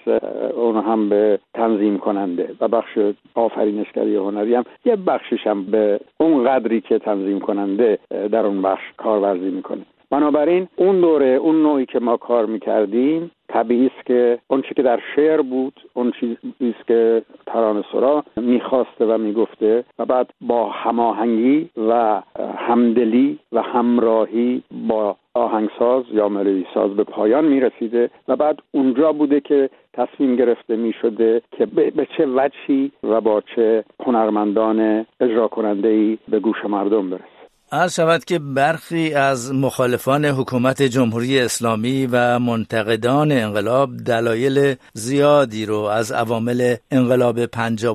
اون 0.54 0.76
هم 0.76 1.08
به 1.08 1.38
تنظیم 1.54 1.98
کننده 1.98 2.54
و 2.60 2.68
بخش 2.68 2.98
آفرینشگری 3.34 4.16
هنری 4.16 4.54
هم 4.54 4.64
یه 4.84 4.96
بخشش 4.96 5.46
هم 5.46 5.64
به 5.64 6.00
اون 6.18 6.44
قدری 6.44 6.80
که 6.80 6.98
تنظیم 6.98 7.40
کننده 7.40 7.98
در 8.32 8.46
اون 8.46 8.62
بخش 8.62 8.82
کارورزی 8.96 9.50
می‌کنه. 9.50 9.82
بنابراین 10.10 10.68
اون 10.76 11.00
دوره 11.00 11.26
اون 11.26 11.62
نوعی 11.62 11.86
که 11.86 11.98
ما 11.98 12.16
کار 12.16 12.46
می‌کردیم 12.46 13.30
طبیعی 13.48 13.86
است 13.86 14.06
که 14.06 14.38
اون 14.48 14.62
که 14.62 14.82
در 14.82 15.00
شعر 15.16 15.42
بود 15.42 15.80
اون 15.94 16.12
چیزی 16.20 16.36
است 16.60 16.86
که 16.86 17.22
ترانه 17.46 17.84
سرا 17.92 18.24
می‌خواسته 18.36 19.04
و 19.04 19.18
می‌گفته 19.18 19.84
و 19.98 20.04
بعد 20.06 20.30
با 20.40 20.70
هماهنگی 20.70 21.70
و 21.88 22.22
همدلی 22.56 23.38
و 23.52 23.62
همراهی 23.62 24.62
با 24.88 25.16
آهنگساز 25.34 26.04
یا 26.12 26.28
ملودی 26.28 26.66
ساز 26.74 26.90
به 26.90 27.04
پایان 27.04 27.44
می‌رسیده 27.44 28.10
و 28.28 28.36
بعد 28.36 28.58
اونجا 28.72 29.12
بوده 29.12 29.40
که 29.40 29.70
تصمیم 29.92 30.36
گرفته 30.36 30.76
می 30.76 30.92
شده 30.92 31.42
که 31.50 31.66
به 31.66 32.06
چه 32.16 32.26
وجهی 32.26 32.92
و 33.02 33.20
با 33.20 33.40
چه 33.40 33.84
هنرمندان 34.06 35.06
اجرا 35.20 35.48
کننده 35.48 35.88
ای 35.88 36.18
به 36.28 36.40
گوش 36.40 36.64
مردم 36.64 37.10
برسه. 37.10 37.33
عرض 37.74 37.94
شود 37.94 38.24
که 38.24 38.38
برخی 38.38 39.14
از 39.14 39.52
مخالفان 39.52 40.24
حکومت 40.24 40.82
جمهوری 40.82 41.40
اسلامی 41.40 42.06
و 42.06 42.38
منتقدان 42.38 43.32
انقلاب 43.32 43.96
دلایل 43.96 44.76
زیادی 44.92 45.66
رو 45.66 45.78
از 45.78 46.12
عوامل 46.12 46.76
انقلاب 46.90 47.38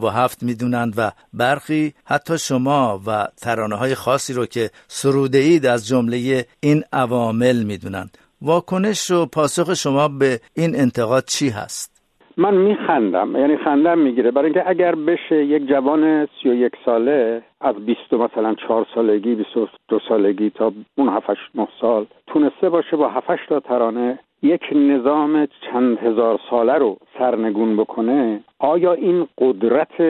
و 0.04 0.10
هفت 0.10 0.44
می‌دونند 0.44 0.94
و 0.98 1.12
برخی 1.34 1.94
حتی 2.06 2.38
شما 2.38 3.02
و 3.06 3.28
ترانه 3.38 3.76
های 3.76 3.96
خاصی 3.96 4.34
رو 4.34 4.46
که 4.46 4.72
سروده 4.88 5.38
اید 5.38 5.66
از 5.66 5.88
جمله 5.88 6.46
این 6.60 6.84
عوامل 6.94 7.64
می‌دونند 7.64 8.18
واکنش 8.42 9.12
و 9.12 9.26
پاسخ 9.26 9.74
شما 9.74 10.08
به 10.08 10.42
این 10.54 10.80
انتقاد 10.80 11.26
چی 11.26 11.50
هست؟ 11.50 11.99
من 12.38 12.54
میخندم 12.54 13.36
یعنی 13.36 13.58
خندم 13.58 13.98
می‌گیره. 13.98 14.32
برای 14.32 14.46
اینکه 14.46 14.70
اگر 14.70 14.96
بشه 14.96 15.46
یک 15.46 15.68
جوان 15.68 16.26
سی 16.26 16.50
و 16.50 16.54
یک 16.54 16.74
ساله 16.86 17.42
از 17.62 17.76
بیست 17.76 18.14
مثلا 18.14 18.54
چهار 18.54 18.86
سالگی 18.96 19.36
بیست 19.36 19.70
دو 19.88 20.00
سالگی 20.10 20.50
تا 20.50 20.72
اون 20.98 21.10
هفتش 21.10 21.38
نه 21.56 21.68
سال 21.82 22.06
تونسته 22.28 22.70
باشه 22.70 22.98
با 22.98 23.10
هفتش 23.10 23.40
تا 23.48 23.60
ترانه 23.60 24.20
یک 24.44 24.62
نظام 24.72 25.46
چند 25.46 25.98
هزار 25.98 26.40
ساله 26.50 26.74
رو 26.74 26.98
سرنگون 27.18 27.78
بکنه 27.78 28.40
آیا 28.60 28.94
این 28.94 29.28
قدرت 29.38 30.02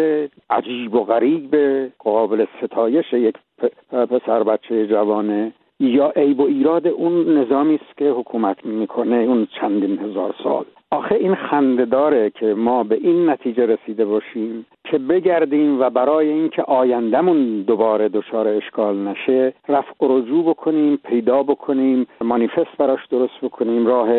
عجیب 0.50 0.96
و 0.96 1.04
غریب 1.04 1.56
قابل 2.00 2.46
ستایش 2.62 3.14
یک 3.14 3.36
پسر 3.92 4.44
بچه 4.44 4.88
جوانه؟ 4.88 5.52
یا 5.80 6.10
عیب 6.16 6.40
و 6.40 6.44
ایراد 6.44 6.88
اون 6.88 7.38
نظامی 7.38 7.76
است 7.76 7.98
که 7.98 8.10
حکومت 8.10 8.66
می‌کنه 8.66 9.16
اون 9.16 9.48
چندین 9.62 10.00
هزار 10.00 10.36
سال؟ 10.44 10.66
آخه 10.92 11.16
این 11.16 11.36
خنده 11.36 11.86
داره 11.86 12.30
که 12.30 12.54
ما 12.54 12.84
به 12.84 12.96
این 12.96 13.30
نتیجه 13.30 13.66
رسیده 13.66 14.06
باشیم 14.06 14.66
که 14.84 14.98
بگردیم 14.98 15.82
و 15.82 15.90
برای 15.90 16.30
اینکه 16.30 16.62
آیندهمون 16.62 17.62
دوباره 17.62 18.10
دچار 18.10 18.48
اشکال 18.48 18.98
نشه 18.98 19.54
رفع 19.68 20.06
و 20.06 20.18
رجوع 20.18 20.46
بکنیم 20.46 21.00
پیدا 21.04 21.44
بکنیم 21.44 22.08
مانیفست 22.22 22.78
براش 22.78 23.06
درست 23.06 23.42
بکنیم 23.42 23.88
راه 23.88 24.10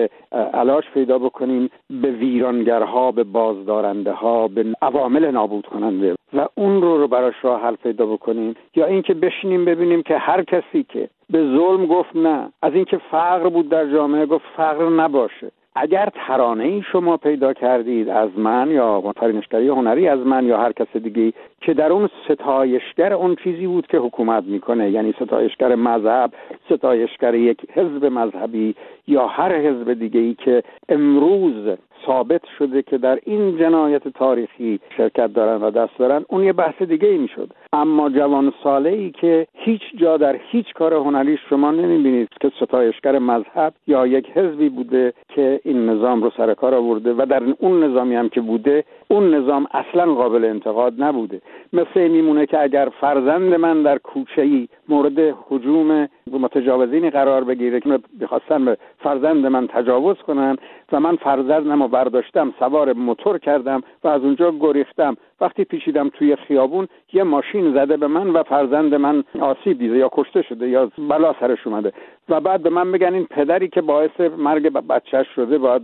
علاج 0.54 0.84
پیدا 0.94 1.18
بکنیم 1.18 1.70
به 1.90 2.10
ویرانگرها 2.10 3.12
به 3.12 3.24
بازدارنده 3.24 4.12
ها 4.12 4.48
به 4.48 4.64
عوامل 4.82 5.30
نابود 5.30 5.66
کننده. 5.66 6.14
و 6.32 6.46
اون 6.54 6.82
رو 6.82 6.98
رو 6.98 7.08
براش 7.08 7.34
راه 7.42 7.62
حل 7.62 7.74
پیدا 7.74 8.06
بکنیم. 8.06 8.54
یا 8.76 8.86
اینکه 8.86 9.14
بشینیم 9.14 9.64
ببینیم 9.64 10.02
که 10.02 10.18
هر 10.18 10.42
کسی 10.42 10.82
که 10.88 11.08
به 11.30 11.38
ظلم 11.38 11.86
گفت 11.86 12.16
نه 12.16 12.52
از 12.62 12.74
اینکه 12.74 13.00
فقر 13.10 13.48
بود 13.48 13.68
در 13.68 13.92
جامعه 13.92 14.26
گفت 14.26 14.44
فقر 14.56 14.88
نباشه. 14.88 15.50
اگر 15.74 16.08
ترانه 16.26 16.64
ای 16.64 16.82
شما 16.92 17.16
پیدا 17.16 17.52
کردید 17.52 18.08
از 18.08 18.38
من 18.38 18.70
یا 18.70 19.12
فرینشگری 19.16 19.68
هنری 19.68 20.08
از 20.08 20.18
من 20.18 20.46
یا 20.46 20.58
هر 20.58 20.72
کس 20.72 20.96
دیگه 20.96 21.32
که 21.60 21.74
در 21.74 21.92
اون 21.92 22.08
ستایشگر 22.24 23.12
اون 23.12 23.36
چیزی 23.36 23.66
بود 23.66 23.86
که 23.86 23.98
حکومت 23.98 24.44
می‌کنه 24.44 24.90
یعنی 24.90 25.12
ستایشگر 25.12 25.74
مذهب 25.74 26.30
ستایشگر 26.70 27.34
یک 27.34 27.58
حزب 27.72 28.04
مذهبی 28.04 28.74
یا 29.06 29.26
هر 29.26 29.52
حزب 29.52 29.92
دیگه 29.92 30.20
ای 30.20 30.34
که 30.34 30.62
امروز 30.88 31.76
ثابت 32.06 32.42
شده 32.58 32.82
که 32.82 32.98
در 32.98 33.18
این 33.24 33.58
جنایت 33.58 34.08
تاریخی 34.08 34.80
شرکت 34.96 35.32
دارن 35.32 35.62
و 35.62 35.70
دست 35.70 35.98
دارن 35.98 36.24
اون 36.28 36.44
یه 36.44 36.52
بحث 36.52 36.82
دیگه 36.82 37.08
ای 37.08 37.18
می‌شد. 37.18 37.50
اما 37.72 38.10
جوان 38.10 38.52
ساله 38.64 38.90
ای 38.90 39.10
که 39.10 39.46
هیچ 39.54 39.82
جا 39.96 40.16
در 40.16 40.36
هیچ 40.50 40.72
کار 40.74 40.94
هنری 40.94 41.38
شما 41.50 41.70
نمی‌بینید 41.70 42.28
که 42.40 42.52
ستایشگر 42.60 43.18
مذهب 43.18 43.72
یا 43.86 44.06
یک 44.06 44.30
حزبی 44.34 44.68
بوده 44.68 45.12
که 45.28 45.60
این 45.64 45.90
نظام 45.90 46.22
رو 46.22 46.30
سر 46.36 46.54
کار 46.54 46.74
آورده 46.74 47.12
و 47.12 47.26
در 47.26 47.42
اون 47.58 47.84
نظامی 47.84 48.14
هم 48.14 48.28
که 48.28 48.40
بوده 48.40 48.84
اون 49.08 49.34
نظام 49.34 49.66
اصلا 49.70 50.14
قابل 50.14 50.44
انتقاد 50.44 51.02
نبوده. 51.02 51.40
مثل 51.72 52.08
میمونه 52.08 52.46
که 52.46 52.62
اگر 52.62 52.88
فرزند 53.00 53.54
من 53.54 53.82
در 53.82 53.98
کوچه 53.98 54.42
ای 54.42 54.68
مورد 54.88 55.18
حجوم 55.48 56.08
متجاوزینی 56.38 57.10
قرار 57.10 57.44
بگیره 57.44 57.80
که 57.80 57.98
بخواستن 58.20 58.64
به 58.64 58.76
فرزند 58.98 59.46
من 59.46 59.66
تجاوز 59.66 60.16
کنن 60.16 60.56
و 60.92 61.00
من 61.00 61.16
فرزندم 61.16 61.82
رو 61.82 61.88
برداشتم 61.88 62.54
سوار 62.58 62.92
موتور 62.92 63.38
کردم 63.38 63.82
و 64.04 64.08
از 64.08 64.22
اونجا 64.22 64.52
گریختم. 64.60 65.16
وقتی 65.40 65.64
پیچیدم 65.64 66.08
توی 66.08 66.36
خیابون 66.36 66.88
یه 67.12 67.22
ماشین 67.22 67.74
زده 67.74 67.96
به 67.96 68.06
من 68.06 68.30
و 68.30 68.42
فرزند 68.42 68.94
من 68.94 69.24
آسیب 69.40 69.78
دیده 69.78 69.96
یا 69.96 70.10
کشته 70.12 70.42
شده 70.42 70.68
یا 70.68 70.90
بلا 70.98 71.34
سرش 71.40 71.66
اومده. 71.66 71.92
و 72.28 72.40
بعد 72.40 72.62
به 72.62 72.70
من 72.70 72.92
بگن 72.92 73.14
این 73.14 73.24
پدری 73.24 73.68
که 73.68 73.80
باعث 73.80 74.20
مرگ 74.38 74.68
بچهش 74.68 75.26
شده 75.34 75.58
باید 75.58 75.82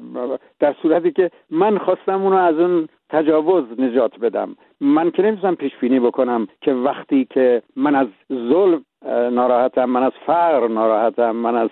در 0.60 0.74
صورتی 0.82 1.10
که 1.10 1.30
من 1.50 1.78
خواستم 1.78 2.22
اونو 2.22 2.36
از 2.36 2.58
اون 2.58 2.88
تجاوز 3.10 3.64
نجات 3.78 4.18
بدم. 4.18 4.56
من 4.80 5.10
که 5.10 5.22
نمی‌تونم 5.22 5.56
پیش 5.56 5.76
بینی 5.80 6.00
بکنم 6.00 6.48
که 6.60 6.72
وقتی 6.72 7.26
که 7.30 7.62
من 7.76 7.94
از 7.94 8.06
ظلم 8.32 8.84
ناراحتم 9.32 9.84
من 9.84 10.02
از 10.02 10.12
فقر 10.26 10.68
ناراحتم 10.68 11.30
من 11.30 11.56
از 11.56 11.70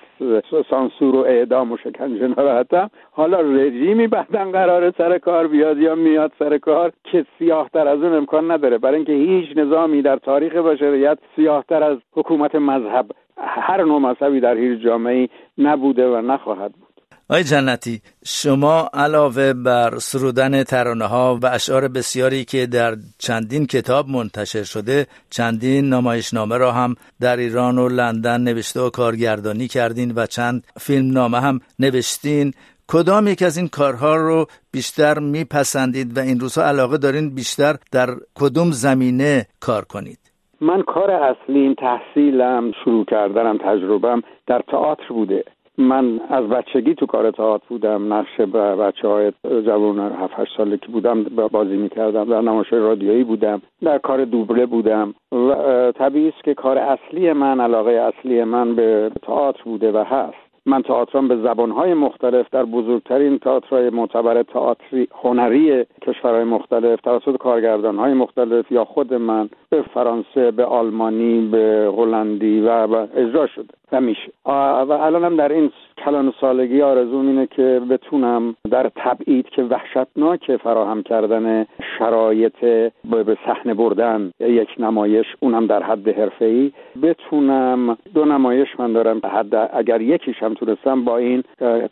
سانسور 0.70 1.16
و 1.16 1.18
اعدام 1.18 1.72
و 1.72 1.76
شکنجه 1.76 2.28
ناراحتم 2.28 2.90
حالا 3.10 3.40
رژیمی 3.40 4.06
بعدا 4.06 4.50
قرار 4.50 4.90
سر 4.90 5.18
کار 5.18 5.46
بیاد 5.46 5.78
یا 5.78 5.94
میاد 5.94 6.32
سر 6.38 6.58
کار 6.58 6.92
که 7.04 7.26
سیاهتر 7.38 7.88
از 7.88 8.02
اون 8.02 8.14
امکان 8.14 8.50
نداره. 8.50 8.78
برای 8.78 8.96
اینکه 8.96 9.12
هیچ 9.12 9.56
نظامی 9.56 10.02
در 10.02 10.16
تاریخ 10.16 10.54
بشریت 10.54 11.18
سیاهتر 11.36 11.82
از 11.82 11.98
حکومت 12.12 12.54
مذهب 12.54 13.06
هر 13.38 13.84
نوع 13.84 14.00
مذهبی 14.00 14.40
در 14.40 14.56
هیچ 14.56 14.80
جامعه 14.80 15.28
نبوده 15.58 16.08
و 16.08 16.20
نخواهد 16.20 16.72
بود. 16.72 16.83
آی 17.28 17.44
جنتی 17.44 18.00
شما 18.24 18.90
علاوه 18.94 19.52
بر 19.52 19.98
سرودن 19.98 20.62
ترانه 20.62 21.04
ها 21.04 21.38
و 21.42 21.46
اشعار 21.46 21.88
بسیاری 21.88 22.44
که 22.44 22.66
در 22.66 22.94
چندین 23.18 23.66
کتاب 23.66 24.08
منتشر 24.08 24.62
شده 24.62 25.06
چندین 25.30 25.88
نمایشنامه 25.92 26.56
را 26.58 26.72
هم 26.72 26.94
در 27.20 27.36
ایران 27.36 27.78
و 27.78 27.88
لندن 27.88 28.40
نوشته 28.40 28.80
و 28.80 28.90
کارگردانی 28.90 29.68
کردین 29.68 30.12
و 30.16 30.26
چند 30.26 30.66
فیلم 30.80 31.12
نامه 31.12 31.40
هم 31.40 31.60
نوشتین. 31.78 32.52
کدام 32.88 33.28
یک 33.28 33.42
از 33.42 33.58
این 33.58 33.68
کارها 33.68 34.16
رو 34.16 34.46
بیشتر 34.72 35.18
میپسندید 35.18 36.18
و 36.18 36.20
این 36.20 36.40
روزها 36.40 36.64
علاقه 36.64 36.98
دارین 36.98 37.34
بیشتر 37.34 37.74
در 37.92 38.08
کدوم 38.34 38.70
زمینه 38.70 39.46
کار 39.60 39.84
کنید؟ 39.84 40.18
من 40.60 40.82
کار 40.82 41.10
اصلیم 41.10 41.74
تحصیلم 41.74 42.72
شروع 42.84 43.04
کردنم 43.04 43.58
تجربم 43.58 44.22
در 44.46 44.62
تئاتر 44.68 45.08
بوده. 45.08 45.44
من 45.78 46.20
از 46.28 46.48
بچگی 46.48 46.94
تو 46.94 47.06
کار 47.06 47.30
تئاتر 47.30 47.64
بودم 47.68 48.12
نقش 48.12 48.40
بچه 48.40 49.08
های 49.08 49.32
جوان 49.66 49.98
7 49.98 50.32
ساله 50.56 50.76
که 50.76 50.88
بودم 50.88 51.24
بازی 51.52 51.76
می‌کردم 51.76 52.24
در 52.24 52.40
نمایش 52.40 52.72
رادیویی 52.72 53.24
بودم 53.24 53.62
در 53.82 53.98
کار 53.98 54.24
دوبله 54.24 54.66
بودم 54.66 55.14
و 55.32 55.92
طبیعی 55.92 56.28
است 56.28 56.44
که 56.44 56.54
کار 56.54 56.78
اصلی 56.78 57.32
من 57.32 57.60
علاقه 57.60 57.92
اصلی 57.92 58.44
من 58.44 58.74
به 58.74 59.10
تئاتر 59.22 59.62
بوده 59.64 59.92
و 59.92 60.04
هست. 60.04 60.44
من 60.66 60.82
تئاترم 60.82 61.28
به 61.28 61.36
زبانهای 61.36 61.94
مختلف 61.94 62.46
در 62.52 62.64
بزرگترین 62.64 63.38
تئاترهای 63.38 63.90
معتبر 63.90 64.42
تئاتری 64.42 65.08
هنری 65.22 65.84
کشورهای 66.02 66.44
مختلف 66.44 67.00
توسط 67.00 67.36
کارگردانهای 67.36 68.14
مختلف 68.14 68.72
یا 68.72 68.84
خود 68.84 69.14
من 69.14 69.48
به 69.70 69.82
فرانسه 69.82 70.50
به 70.50 70.64
آلمانی 70.64 71.48
به 71.48 71.92
هلندی 71.96 72.60
و 72.60 72.68
اجرا 73.16 73.46
شده. 73.46 73.74
و 73.92 74.00
میشه. 74.00 74.32
و 74.44 74.92
الانم 74.92 75.36
در 75.36 75.52
این 75.52 75.70
کلان 76.04 76.32
سالگی 76.40 76.82
آرزوم 76.82 77.26
اینه 77.26 77.46
که 77.46 77.80
بتونم 77.90 78.56
در 78.70 78.90
تبعید 78.96 79.48
که 79.48 79.62
وحشتناک 79.62 80.56
فراهم 80.56 81.02
کردن 81.02 81.66
شرایط 81.98 82.56
به 83.04 83.36
صحنه 83.46 83.74
بردن 83.74 84.30
یک 84.40 84.68
نمایش 84.78 85.26
اونم 85.40 85.66
در 85.66 85.82
حد 85.82 86.08
حرفه‌ای 86.08 86.72
بتونم 87.02 87.96
دو 88.14 88.24
نمایش 88.24 88.68
من 88.78 88.92
دارم 88.92 89.20
حد 89.24 89.70
اگر 89.72 90.00
یکیش 90.00 90.42
هم 90.42 90.54
تونستم 90.54 91.04
با 91.04 91.16
این 91.16 91.42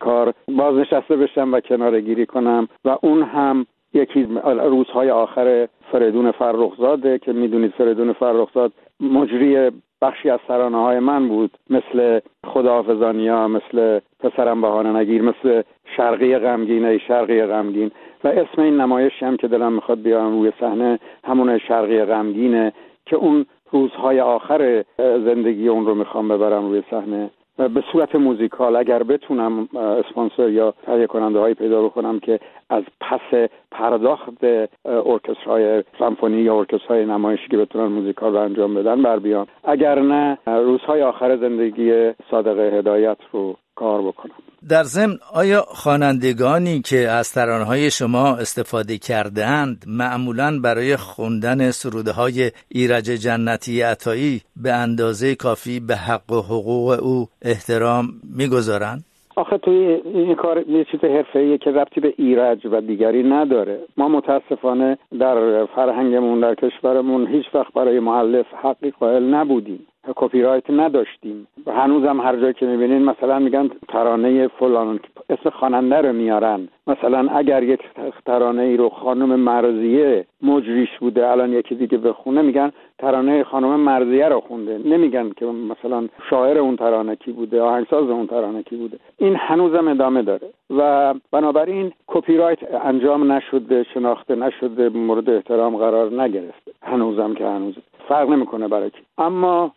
کار 0.00 0.34
بازنشسته 0.48 1.16
بشم 1.16 1.54
و 1.54 1.60
کنار 1.60 2.00
گیری 2.00 2.26
کنم 2.26 2.68
و 2.84 2.96
اون 3.02 3.22
هم 3.22 3.66
یکی 3.94 4.28
روزهای 4.44 5.10
آخر 5.10 5.68
فریدون 5.92 6.30
فرخزاده 6.30 7.18
که 7.18 7.32
می‌دونید 7.32 7.70
فریدون 7.70 8.12
فرخزاد 8.12 8.72
مجری 9.00 9.70
بخشی 10.02 10.30
از 10.30 10.40
سرانه 10.48 10.78
های 10.78 10.98
من 10.98 11.28
بود. 11.28 11.50
مثل 11.70 12.20
خداحافظانیا 12.46 13.48
مثل 13.48 14.00
پسرم 14.20 14.60
بهانه 14.60 14.98
نگیر 14.98 15.22
مثل 15.22 15.62
شرقی 15.96 16.38
غمگین 16.38 16.84
ای 16.84 16.98
شرقی 16.98 17.42
غمگین. 17.46 17.90
و 18.24 18.28
اسم 18.28 18.62
این 18.62 18.80
نمایشی 18.80 19.24
هم 19.24 19.36
که 19.36 19.48
دلم 19.48 19.72
می‌خواد 19.72 20.02
بیارم 20.02 20.38
روی 20.38 20.52
صحنه 20.60 20.98
همون 21.24 21.58
شرقی 21.58 22.04
غمگینه 22.04 22.72
که 23.06 23.16
اون 23.16 23.46
روزهای 23.70 24.20
آخر 24.20 24.84
زندگی 24.98 25.68
اون 25.68 25.86
رو 25.86 25.94
می‌خوام 25.94 26.28
ببرم 26.28 26.68
روی 26.68 26.82
صحنه. 26.90 27.30
به 27.56 27.84
صورت 27.92 28.14
موزیکال 28.14 28.76
اگر 28.76 29.02
بتونم 29.02 29.68
اسپانسر 29.74 30.48
یا 30.48 30.74
تهیه 30.86 31.06
کننده 31.06 31.38
هایی 31.38 31.54
پیدا 31.54 31.82
بکنم 31.82 32.20
که 32.20 32.40
از 32.70 32.82
پس 33.00 33.48
پرداخت 33.70 34.44
ارکسترهای 34.84 35.84
سمفونی 35.98 36.36
یا 36.36 36.58
ارکسترهای 36.58 37.04
نمایشی 37.04 37.48
که 37.48 37.56
بتونن 37.56 37.86
موزیکال 37.86 38.32
رو 38.32 38.38
انجام 38.38 38.74
بدن 38.74 39.02
بر 39.02 39.18
بیان. 39.18 39.46
اگر 39.64 39.98
نه 39.98 40.38
روزهای 40.46 41.02
آخر 41.02 41.36
زندگی 41.36 42.12
صادق 42.30 42.58
هدایت 42.58 43.18
رو 43.32 43.56
کار 43.74 44.02
بکنم. 44.02 44.34
در 44.68 44.82
ضمن 44.82 45.18
آیا 45.34 45.64
خوانندگانی 45.68 46.80
که 46.80 47.08
از 47.08 47.32
ترانه‌های 47.32 47.90
شما 47.90 48.36
استفاده 48.36 48.98
کردهاند 48.98 49.84
معمولا 49.86 50.60
برای 50.64 50.96
خوندن 50.96 51.70
سروده 51.70 52.12
های 52.12 52.50
ایرج 52.68 53.04
جنتی 53.04 53.82
عطایی 53.82 54.40
به 54.56 54.72
اندازه 54.72 55.34
کافی 55.34 55.80
به 55.80 55.96
حق 55.96 56.32
و 56.32 56.40
حقوق 56.40 56.98
او 57.02 57.26
احترام 57.42 58.06
می‌گذارند؟ 58.36 59.04
آخه 59.36 59.58
توی 59.58 59.76
این 60.04 60.34
کار 60.34 60.68
یه 60.68 60.84
چیز 60.84 61.00
حرفه‌ایه 61.00 61.58
که 61.58 61.70
ربطی 61.70 62.00
به 62.00 62.14
ایرج 62.16 62.66
و 62.66 62.80
دیگری 62.80 63.22
نداره. 63.22 63.78
ما 63.96 64.08
متاسفانه 64.08 64.98
در 65.20 65.66
فرهنگمون 65.66 66.40
در 66.40 66.54
کشورمون 66.54 67.26
هیچ 67.26 67.44
وقت 67.54 67.72
برای 67.72 68.00
مؤلف 68.00 68.46
حقی 68.62 68.90
قائل 68.90 69.22
نبودیم. 69.22 69.86
کپی 70.16 70.42
رایت 70.42 70.70
نداشتیم. 70.70 71.46
و 71.66 71.72
هنوزم 71.72 72.20
هر 72.20 72.36
جایی 72.36 72.54
که 72.54 72.66
می‌بینین 72.66 73.04
مثلا 73.04 73.38
میگن 73.38 73.70
ترانه 73.88 74.48
فلان 74.48 75.00
اسم 75.32 75.50
خواننده 75.50 75.96
رو 75.96 76.12
میارن. 76.12 76.68
مثلا 76.86 77.28
اگر 77.28 77.62
یک 77.62 77.80
ترانه 78.26 78.62
ای 78.62 78.76
رو 78.76 78.88
خانم 78.88 79.40
مرضیه 79.40 80.26
مجریش 80.42 80.98
بوده 81.00 81.28
الان 81.28 81.52
یکی 81.52 81.74
دیگه 81.74 81.98
بخونه 81.98 82.42
میگن 82.42 82.72
ترانه 82.98 83.44
خانم 83.44 83.80
مرضیه 83.80 84.28
رو 84.28 84.40
خونده. 84.40 84.80
نمیگن 84.84 85.30
که 85.36 85.46
مثلا 85.46 86.08
شاعر 86.30 86.58
اون 86.58 86.76
ترانه 86.76 87.16
کی 87.16 87.32
بوده 87.32 87.62
آهنگساز 87.62 88.10
اون 88.10 88.26
ترانه 88.26 88.62
کی 88.62 88.76
بوده. 88.76 88.98
این 89.18 89.36
هنوزم 89.36 89.88
ادامه 89.88 90.22
داره. 90.22 90.48
و 90.70 91.14
بنابراین 91.32 91.92
کپی 92.06 92.36
رایت 92.36 92.58
انجام 92.84 93.32
نشده 93.32 93.82
شناخته 93.94 94.34
نشده 94.34 94.88
مورد 94.88 95.30
احترام 95.30 95.76
قرار 95.76 96.22
نگرفته. 96.22 96.72
هنوزم 96.82 97.34
که 97.34 97.46
هنوز. 97.46 97.74
فرق 98.08 98.28
نمی‌کنه 98.30 98.68
برای 98.68 98.90
کی. 98.90 99.02
اما 99.18 99.72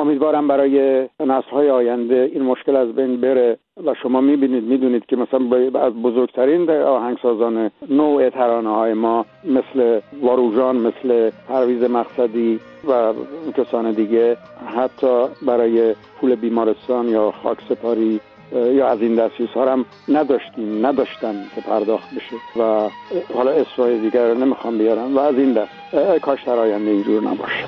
امیدوارم 0.00 0.48
برای 0.48 1.08
نسل 1.20 1.50
های 1.50 1.70
آینده 1.70 2.30
این 2.32 2.42
مشکل 2.42 2.76
از 2.76 2.92
بین 2.92 3.20
بره. 3.20 3.58
و 3.76 3.94
شما 4.02 4.20
می‌بینید 4.20 4.64
می‌دونید 4.64 5.06
که 5.06 5.16
مثلا 5.16 5.40
از 5.80 5.92
بزرگترین 5.92 6.70
آهنگسازان 6.70 7.70
نوع 7.90 8.30
ترانه 8.30 8.68
های 8.68 8.94
ما 8.94 9.26
مثل 9.44 10.00
واروژان 10.22 10.76
مثل 10.76 11.30
پرویز 11.48 11.82
مقصدی 11.82 12.60
و 12.88 13.12
کسان 13.56 13.92
دیگه 13.92 14.36
حتی 14.76 15.24
برای 15.46 15.94
پول 16.20 16.34
بیمارستان 16.34 17.08
یا 17.08 17.32
خاک 17.42 17.58
سپاری 17.68 18.20
یا 18.52 18.88
از 18.88 19.02
این 19.02 19.14
دستیس 19.14 19.50
ها 19.50 19.72
هم 19.72 19.84
نداشتیم 20.08 20.86
نداشتن 20.86 21.34
که 21.54 21.60
پرداخت 21.60 22.08
بشه. 22.14 22.60
و 22.62 22.88
حالا 23.34 23.50
اسرای 23.50 24.00
دیگر 24.00 24.28
رو 24.28 24.38
نمی‌خوام 24.38 24.78
بیارم 24.78 25.16
و 25.16 25.20
از 25.20 25.34
این 25.34 25.52
دست 25.52 26.18
کاش 26.22 26.42
در 26.42 26.58
آینده 26.58 26.90
اینجور 26.90 27.22
نباشه. 27.22 27.64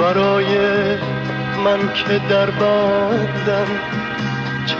برای 0.00 0.46
من 1.64 1.78
که 1.78 2.20
در 2.30 2.46
بندم 2.46 3.66
چه 4.66 4.76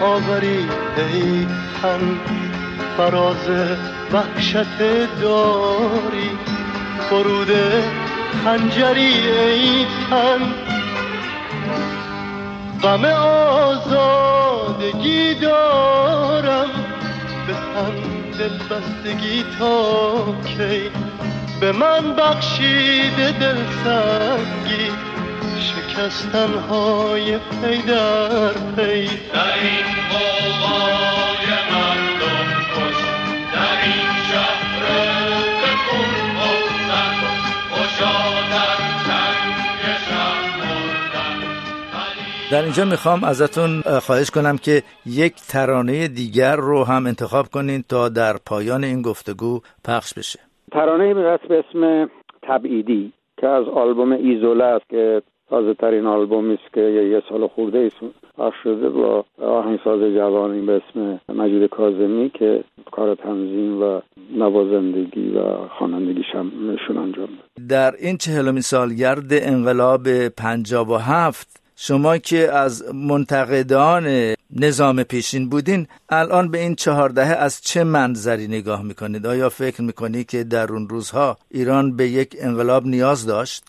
آوری 0.00 0.68
ای 0.96 1.46
تن 1.82 2.20
فراز 2.96 3.48
وحشت 4.12 4.78
داری. 5.22 6.30
فرود 7.10 7.50
خنجری 8.44 9.14
ای 9.30 9.86
تن 10.10 10.40
غم 12.82 13.04
آزادگی 13.84 15.34
دارم 15.34 16.70
به 17.46 17.52
تن 17.52 17.94
دل 18.38 18.58
بستگی 18.58 19.44
تا 19.58 20.24
کی؟ 20.44 20.90
به 21.60 21.72
من 21.72 22.14
بخشیده 22.16 23.32
دل 23.40 23.56
سنگی 23.84 25.13
شکستن 25.94 26.54
های 26.58 27.38
پی 27.38 27.82
در 27.82 28.52
پی. 28.76 29.06
در 29.32 29.54
این 29.62 29.86
قوای 30.10 31.48
مردم 31.70 32.48
کش 32.74 32.98
در 33.54 33.76
این 33.84 34.10
شهر 34.28 34.84
خون 35.88 36.36
افتن 36.36 37.16
خوشا 37.70 38.34
در 42.50 42.62
اینجا 42.62 42.84
می‌خوام 42.84 43.24
ازتون 43.24 43.80
خواهش 43.80 44.30
کنم 44.30 44.56
که 44.58 44.82
یک 45.06 45.34
ترانه 45.34 46.08
دیگر 46.08 46.56
رو 46.56 46.84
هم 46.84 47.06
انتخاب 47.06 47.46
کنین 47.46 47.82
تا 47.88 48.08
در 48.08 48.32
پایان 48.46 48.84
این 48.84 49.02
گفتگو 49.02 49.60
پخش 49.84 50.14
بشه. 50.14 50.38
ترانه 50.72 51.14
به 51.14 51.38
اسم 51.50 52.10
تبعیدی 52.42 53.12
که 53.40 53.46
از 53.46 53.64
آلبوم 53.68 54.12
ایزوله 54.12 54.64
است 54.64 54.88
که 54.90 55.22
تازه 55.50 55.74
ترین 55.74 56.06
آلبومی 56.06 56.54
است 56.54 56.74
که 56.74 56.80
یه 56.80 57.22
سال 57.28 57.46
خورده 57.48 57.78
ایست 57.78 57.96
پخش 58.38 58.56
شده 58.62 58.88
با 58.88 59.24
آهنگساز 59.42 60.00
جوانی 60.00 60.60
به 60.66 60.72
اسم 60.72 61.20
مجید 61.28 61.70
کاظمی 61.70 62.30
که 62.30 62.64
کار 62.92 63.14
تنظیم 63.14 63.82
و 63.82 64.00
نوازندگی 64.36 65.28
و 65.30 65.68
خوانندگیش 65.78 66.26
هم 66.34 66.76
شون 66.86 66.98
انجام 66.98 67.26
داد. 67.26 67.68
در 67.68 67.94
این 67.98 68.16
چهلمین 68.16 68.60
سالگرد 68.60 69.26
انقلاب 69.30 70.28
پنجاب 70.28 70.88
و 70.88 70.96
هفت 70.96 71.64
شما 71.76 72.18
که 72.18 72.52
از 72.52 72.94
منتقدان 72.94 74.34
نظام 74.56 75.02
پیشین 75.02 75.48
بودین 75.48 75.86
الان 76.08 76.50
به 76.50 76.58
این 76.58 76.74
چهار 76.74 77.08
دهه 77.08 77.32
از 77.32 77.60
چه 77.60 77.84
منظری 77.84 78.48
نگاه 78.48 78.82
می‌کنید؟ 78.82 79.26
آیا 79.26 79.48
فکر 79.48 79.82
می‌کنید 79.82 80.26
که 80.26 80.44
در 80.44 80.72
اون 80.72 80.88
روزها 80.88 81.36
ایران 81.50 81.96
به 81.96 82.08
یک 82.08 82.36
انقلاب 82.40 82.86
نیاز 82.86 83.26
داشت؟ 83.26 83.64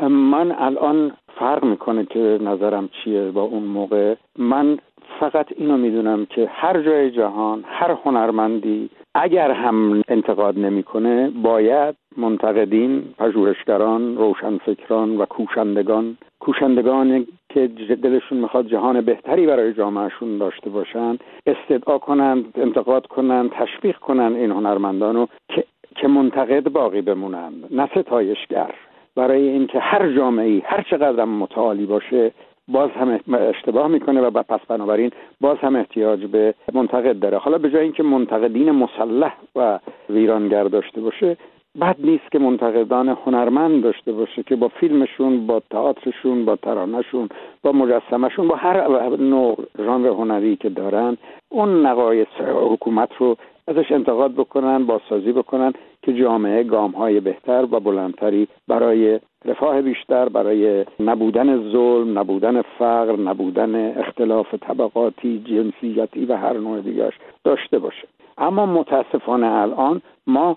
من 0.00 0.52
الان 0.58 1.12
فرق 1.38 1.64
می‌کنه 1.64 2.04
که 2.04 2.38
نظرم 2.42 2.88
چیه 2.88 3.30
با 3.30 3.42
اون 3.42 3.62
موقع. 3.62 4.14
من 4.38 4.78
فقط 5.20 5.46
اینو 5.56 5.76
می‌دونم 5.76 6.26
که 6.26 6.48
هر 6.52 6.82
جای 6.82 7.10
جهان 7.10 7.64
هر 7.66 7.90
هنرمندی 8.04 8.90
اگر 9.14 9.50
هم 9.50 10.02
انتقاد 10.08 10.58
نمی‌کنه 10.58 11.30
باید 11.42 11.94
منتقدین 12.16 13.04
پژوهشگران 13.18 14.16
روشنفکران 14.16 15.16
و 15.16 15.24
کوشندگان. 15.24 16.16
کوشندگان 16.40 17.26
که 17.48 17.66
دلشون 18.02 18.38
می‌خواد 18.38 18.66
جهان 18.66 19.00
بهتری 19.00 19.46
برای 19.46 19.72
جامعهشون 19.72 20.38
داشته 20.38 20.70
باشن 20.70 21.18
استدعا 21.46 21.98
کنند 21.98 22.44
انتقاد 22.54 23.06
کنند 23.06 23.50
تشویق 23.50 23.96
کنند 23.96 24.36
این 24.36 24.50
هنرمندان 24.50 25.16
رو 25.16 25.28
که 25.48 25.64
که 25.96 26.08
منتقد 26.08 26.68
باقی 26.68 27.00
بمونند 27.00 27.68
نه 27.70 27.86
ستایشگر. 27.86 28.74
برای 29.16 29.48
اینکه 29.48 29.78
هر 29.78 30.12
جامعه 30.16 30.62
هر 30.64 30.82
چقدر 30.90 31.24
متعالی 31.24 31.86
باشه 31.86 32.32
باز 32.68 32.90
هم 32.90 33.20
اشتباه 33.34 33.88
می‌کنه 33.88 34.20
و 34.20 34.42
پس 34.42 34.60
بنابراین 34.68 35.10
باز 35.40 35.58
هم 35.58 35.76
احتیاج 35.76 36.24
به 36.24 36.54
منتقد 36.72 37.18
داره. 37.18 37.38
حالا 37.38 37.58
به 37.58 37.70
جای 37.70 37.82
اینکه 37.82 38.02
منتقدین 38.02 38.70
مسلح 38.70 39.36
و 39.56 39.78
ویرانگر 40.10 40.64
داشته 40.64 41.00
باشه 41.00 41.36
بد 41.80 41.96
نیست 41.98 42.32
که 42.32 42.38
منتقدان 42.38 43.08
هنرمند 43.08 43.82
داشته 43.82 44.12
باشه 44.12 44.42
که 44.42 44.56
با 44.56 44.68
فیلمشون 44.68 45.46
با 45.46 45.62
تئاترشون 45.70 46.44
با 46.44 46.56
ترانهشون 46.56 47.28
با 47.62 47.72
مجسمشون 47.72 48.48
با 48.48 48.56
هر 48.56 48.88
نوع 49.16 49.56
ژانر 49.78 50.08
هنری 50.08 50.56
که 50.56 50.68
دارن 50.68 51.16
اون 51.48 51.86
نقایص 51.86 52.28
حکومت 52.70 53.08
رو 53.18 53.36
ازش 53.68 53.92
انتقاد 53.92 54.32
بکنن 54.32 54.86
بازسازی 54.86 55.32
بکنن 55.32 55.72
که 56.02 56.12
جامعه 56.12 56.62
گام 56.62 56.90
های 56.90 57.20
بهتر 57.20 57.66
و 57.70 57.80
بلندتری 57.80 58.48
برای 58.68 59.20
رفاه 59.44 59.82
بیشتر 59.82 60.28
برای 60.28 60.84
نبودن 61.00 61.72
ظلم 61.72 62.18
نبودن 62.18 62.62
فقر 62.62 63.16
نبودن 63.16 63.98
اختلاف 63.98 64.54
طبقاتی 64.54 65.38
جنسیتی 65.38 66.24
و 66.24 66.36
هر 66.36 66.52
نوع 66.52 66.80
دیگرش 66.80 67.14
داشته 67.44 67.78
باشه. 67.78 68.08
اما 68.38 68.66
متاسفانه 68.66 69.46
الان 69.46 70.02
ما 70.26 70.56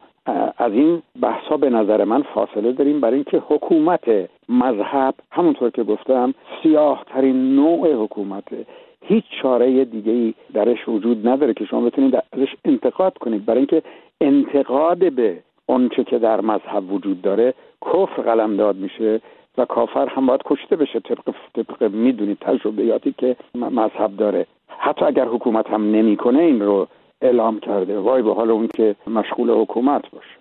از 0.58 0.72
این 0.72 1.02
بحثا 1.22 1.58
به 1.58 1.70
نظر 1.70 2.04
من 2.04 2.22
فاصله 2.22 2.72
داریم 2.72 3.00
برای 3.00 3.16
اینکه 3.16 3.44
حکومت 3.48 4.30
مذهب 4.50 5.16
همونطور 5.32 5.70
که 5.70 5.84
گفتم 5.84 6.34
سیاه 6.64 7.04
ترین 7.08 7.56
نوع 7.56 7.94
حکومته. 7.94 8.66
هیچ 9.08 9.24
چاره 9.42 9.86
دیگه 9.86 10.12
ای 10.12 10.34
درش 10.54 10.88
وجود 10.88 11.28
نداره 11.28 11.54
که 11.54 11.66
شما 11.66 11.82
بتونید 11.82 12.16
ازش 12.16 12.56
انتقاد 12.66 13.18
کنید. 13.18 13.46
برای 13.46 13.58
اینکه 13.58 13.84
انتقاد 14.22 15.14
به 15.14 15.38
آنچه 15.68 16.04
که 16.04 16.20
در 16.20 16.42
مذهب 16.42 16.92
وجود 16.92 17.22
داره 17.22 17.54
کفر 17.86 18.22
قلمداد 18.22 18.76
میشه 18.76 19.22
و 19.58 19.66
کافر 19.66 20.08
هم 20.08 20.26
باید 20.26 20.42
کشته 20.46 20.76
بشه. 20.76 21.00
طبق 21.00 21.34
طبق 21.56 21.92
می‌دونید 21.92 22.38
تجربیاتی 22.42 23.16
که 23.18 23.36
مذهب 23.56 24.18
داره. 24.18 24.46
حتی 24.68 25.06
اگر 25.06 25.26
حکومت 25.26 25.68
هم 25.68 25.92
نمی‌کنه 25.92 26.40
این 26.40 26.62
رو 26.62 26.88
اعلام 27.22 27.60
کرده. 27.60 28.00
وای 28.00 28.22
به 28.22 28.34
حال 28.34 28.52
اون 28.52 28.68
که 28.68 28.96
مشغول 29.08 29.50
حکومت 29.50 30.12
باشه. 30.12 30.36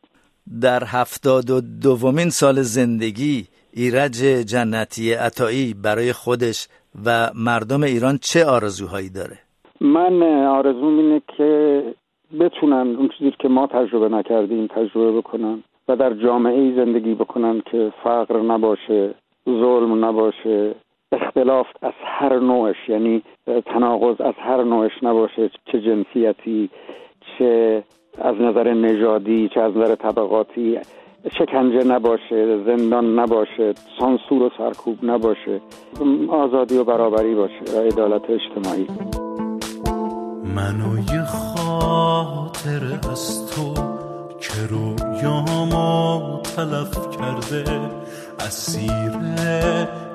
در 0.60 0.82
هفتاد 0.86 1.50
و 1.50 1.60
دومین 1.82 2.30
سال 2.30 2.54
زندگی 2.62 3.46
ایرج 3.76 4.16
جنتی 4.52 5.12
عطایی 5.12 5.74
برای 5.84 6.12
خودش 6.12 6.68
و 7.06 7.30
مردم 7.34 7.82
ایران 7.82 8.18
چه 8.22 8.44
آرزوهایی 8.44 9.10
داره؟ 9.10 9.38
من 9.80 10.22
آرزوم 10.46 10.98
اینه 10.98 11.22
که 11.36 11.82
بتونن 12.40 12.96
اون 12.96 13.08
چیزی 13.18 13.32
که 13.38 13.48
ما 13.48 13.66
تجربه 13.66 14.08
نکردیم 14.08 14.66
تجربه 14.66 15.12
بکنن 15.12 15.62
و 15.88 15.96
در 15.96 16.14
جامعه 16.14 16.60
ای 16.60 16.74
زندگی 16.76 17.14
بکنن 17.14 17.62
که 17.70 17.92
فقر 18.04 18.40
نباشه 18.40 19.14
ظلم 19.46 20.04
نباشه 20.04 20.74
اختلاف 21.12 21.66
از 21.82 21.92
هر 22.04 22.38
نوعش 22.38 22.76
یعنی 22.88 23.22
تناقض 23.66 24.20
از 24.20 24.34
هر 24.38 24.64
نوعش 24.64 24.92
نباشه 25.02 25.50
چه 25.72 25.80
جنسیتی 25.80 26.70
چه 27.38 27.82
از 28.18 28.34
نظر 28.40 28.74
نژادی 28.74 29.48
چه 29.54 29.60
از 29.60 29.76
نظر 29.76 29.94
طبقاتی. 29.94 30.78
شکنجه 31.30 31.84
نباشه 31.84 32.64
زندان 32.66 33.18
نباشه 33.18 33.74
سانسور 33.98 34.42
و 34.42 34.50
سرکوب 34.58 34.98
نباشه 35.02 35.60
آزادی 36.28 36.76
و 36.76 36.84
برابری 36.84 37.34
باشه 37.34 37.80
عدالت 37.86 38.22
اجتماعی. 38.30 38.86
منو 40.56 40.98
یه 41.14 41.24
خاطر 41.24 42.98
از 43.12 43.50
تو 43.50 43.74
که 44.40 44.66
رویامو 44.70 46.42
تلف 46.42 47.16
کرده 47.16 47.64
اسیر 48.40 49.10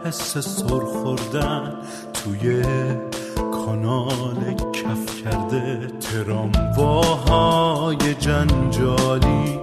حس 0.06 0.38
سر 0.38 0.80
خوردن 0.80 1.74
توی 2.14 2.64
کانال 3.52 4.54
کف 4.74 5.24
کرده 5.24 5.88
ترامواهای 6.00 8.14
جنجالی 8.14 9.60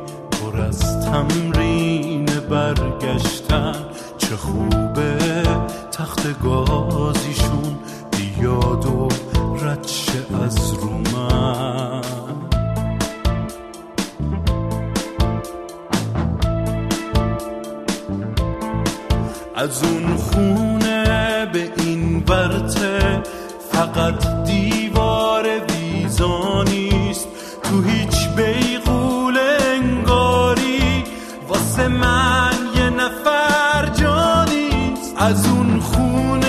از 0.60 1.00
تمرین 1.00 2.24
برگشتن. 2.24 3.74
چه 4.18 4.36
خوبه 4.36 5.18
تخت 5.92 6.42
گازیشون 6.42 7.78
بیاد 8.10 8.86
و 8.86 9.08
ردشه 9.62 10.26
از 10.44 10.72
رو 10.72 10.90
من. 10.90 12.02
از 19.54 19.82
اون 19.84 20.16
خونه 20.16 21.46
به 21.52 21.72
این 21.76 22.24
ورته 22.28 23.22
فقط 23.72 24.44
دیوار 24.44 24.85
از 35.18 35.46
اون 35.46 35.80
خونه 35.80 36.45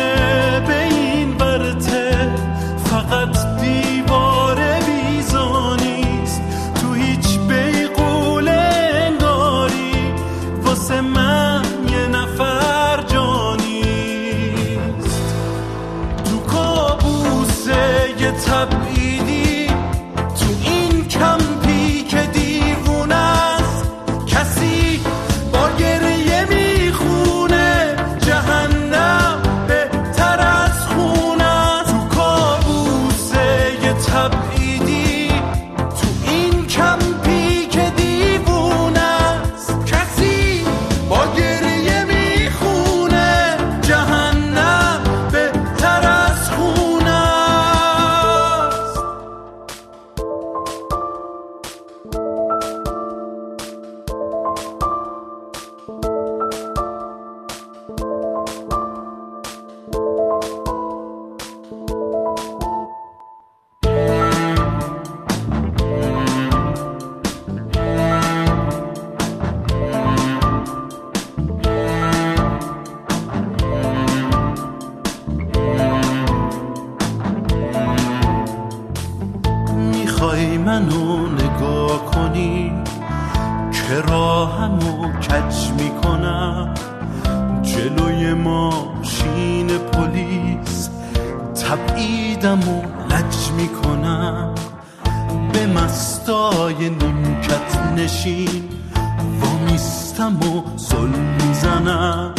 و 98.08 99.72
میستمو 99.72 100.58
و 100.58 100.78
زل 100.78 101.08
می‌زنم. 101.08 102.34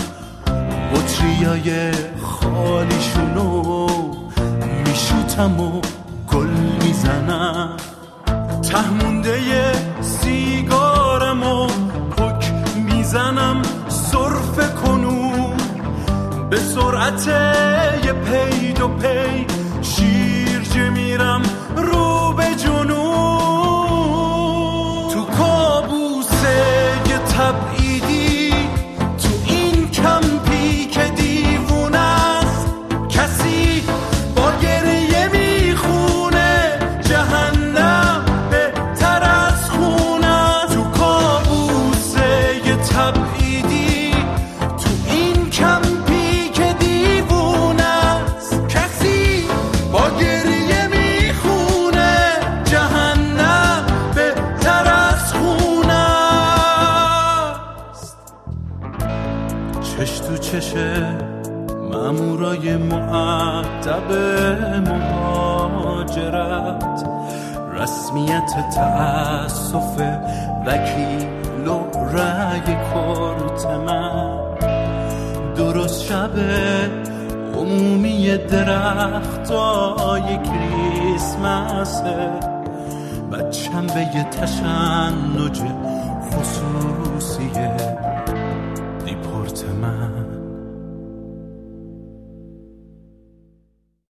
بطریای 0.94 1.92
خالیشونو 2.22 3.86
میشوتم 4.84 5.60
و 5.60 5.80
گل 6.32 6.46
می‌زنم. 6.84 7.76
تهمونده 8.70 9.72
سیگارمو 10.00 11.66
پک 12.16 12.52
می‌زنم. 12.76 13.62
صرف 13.88 14.74
کنون. 14.74 15.56
به 16.50 16.56
سرعت 16.56 17.28
یه 18.04 18.12
پی 18.12 18.72
و 18.82 18.88
پی 18.88 19.57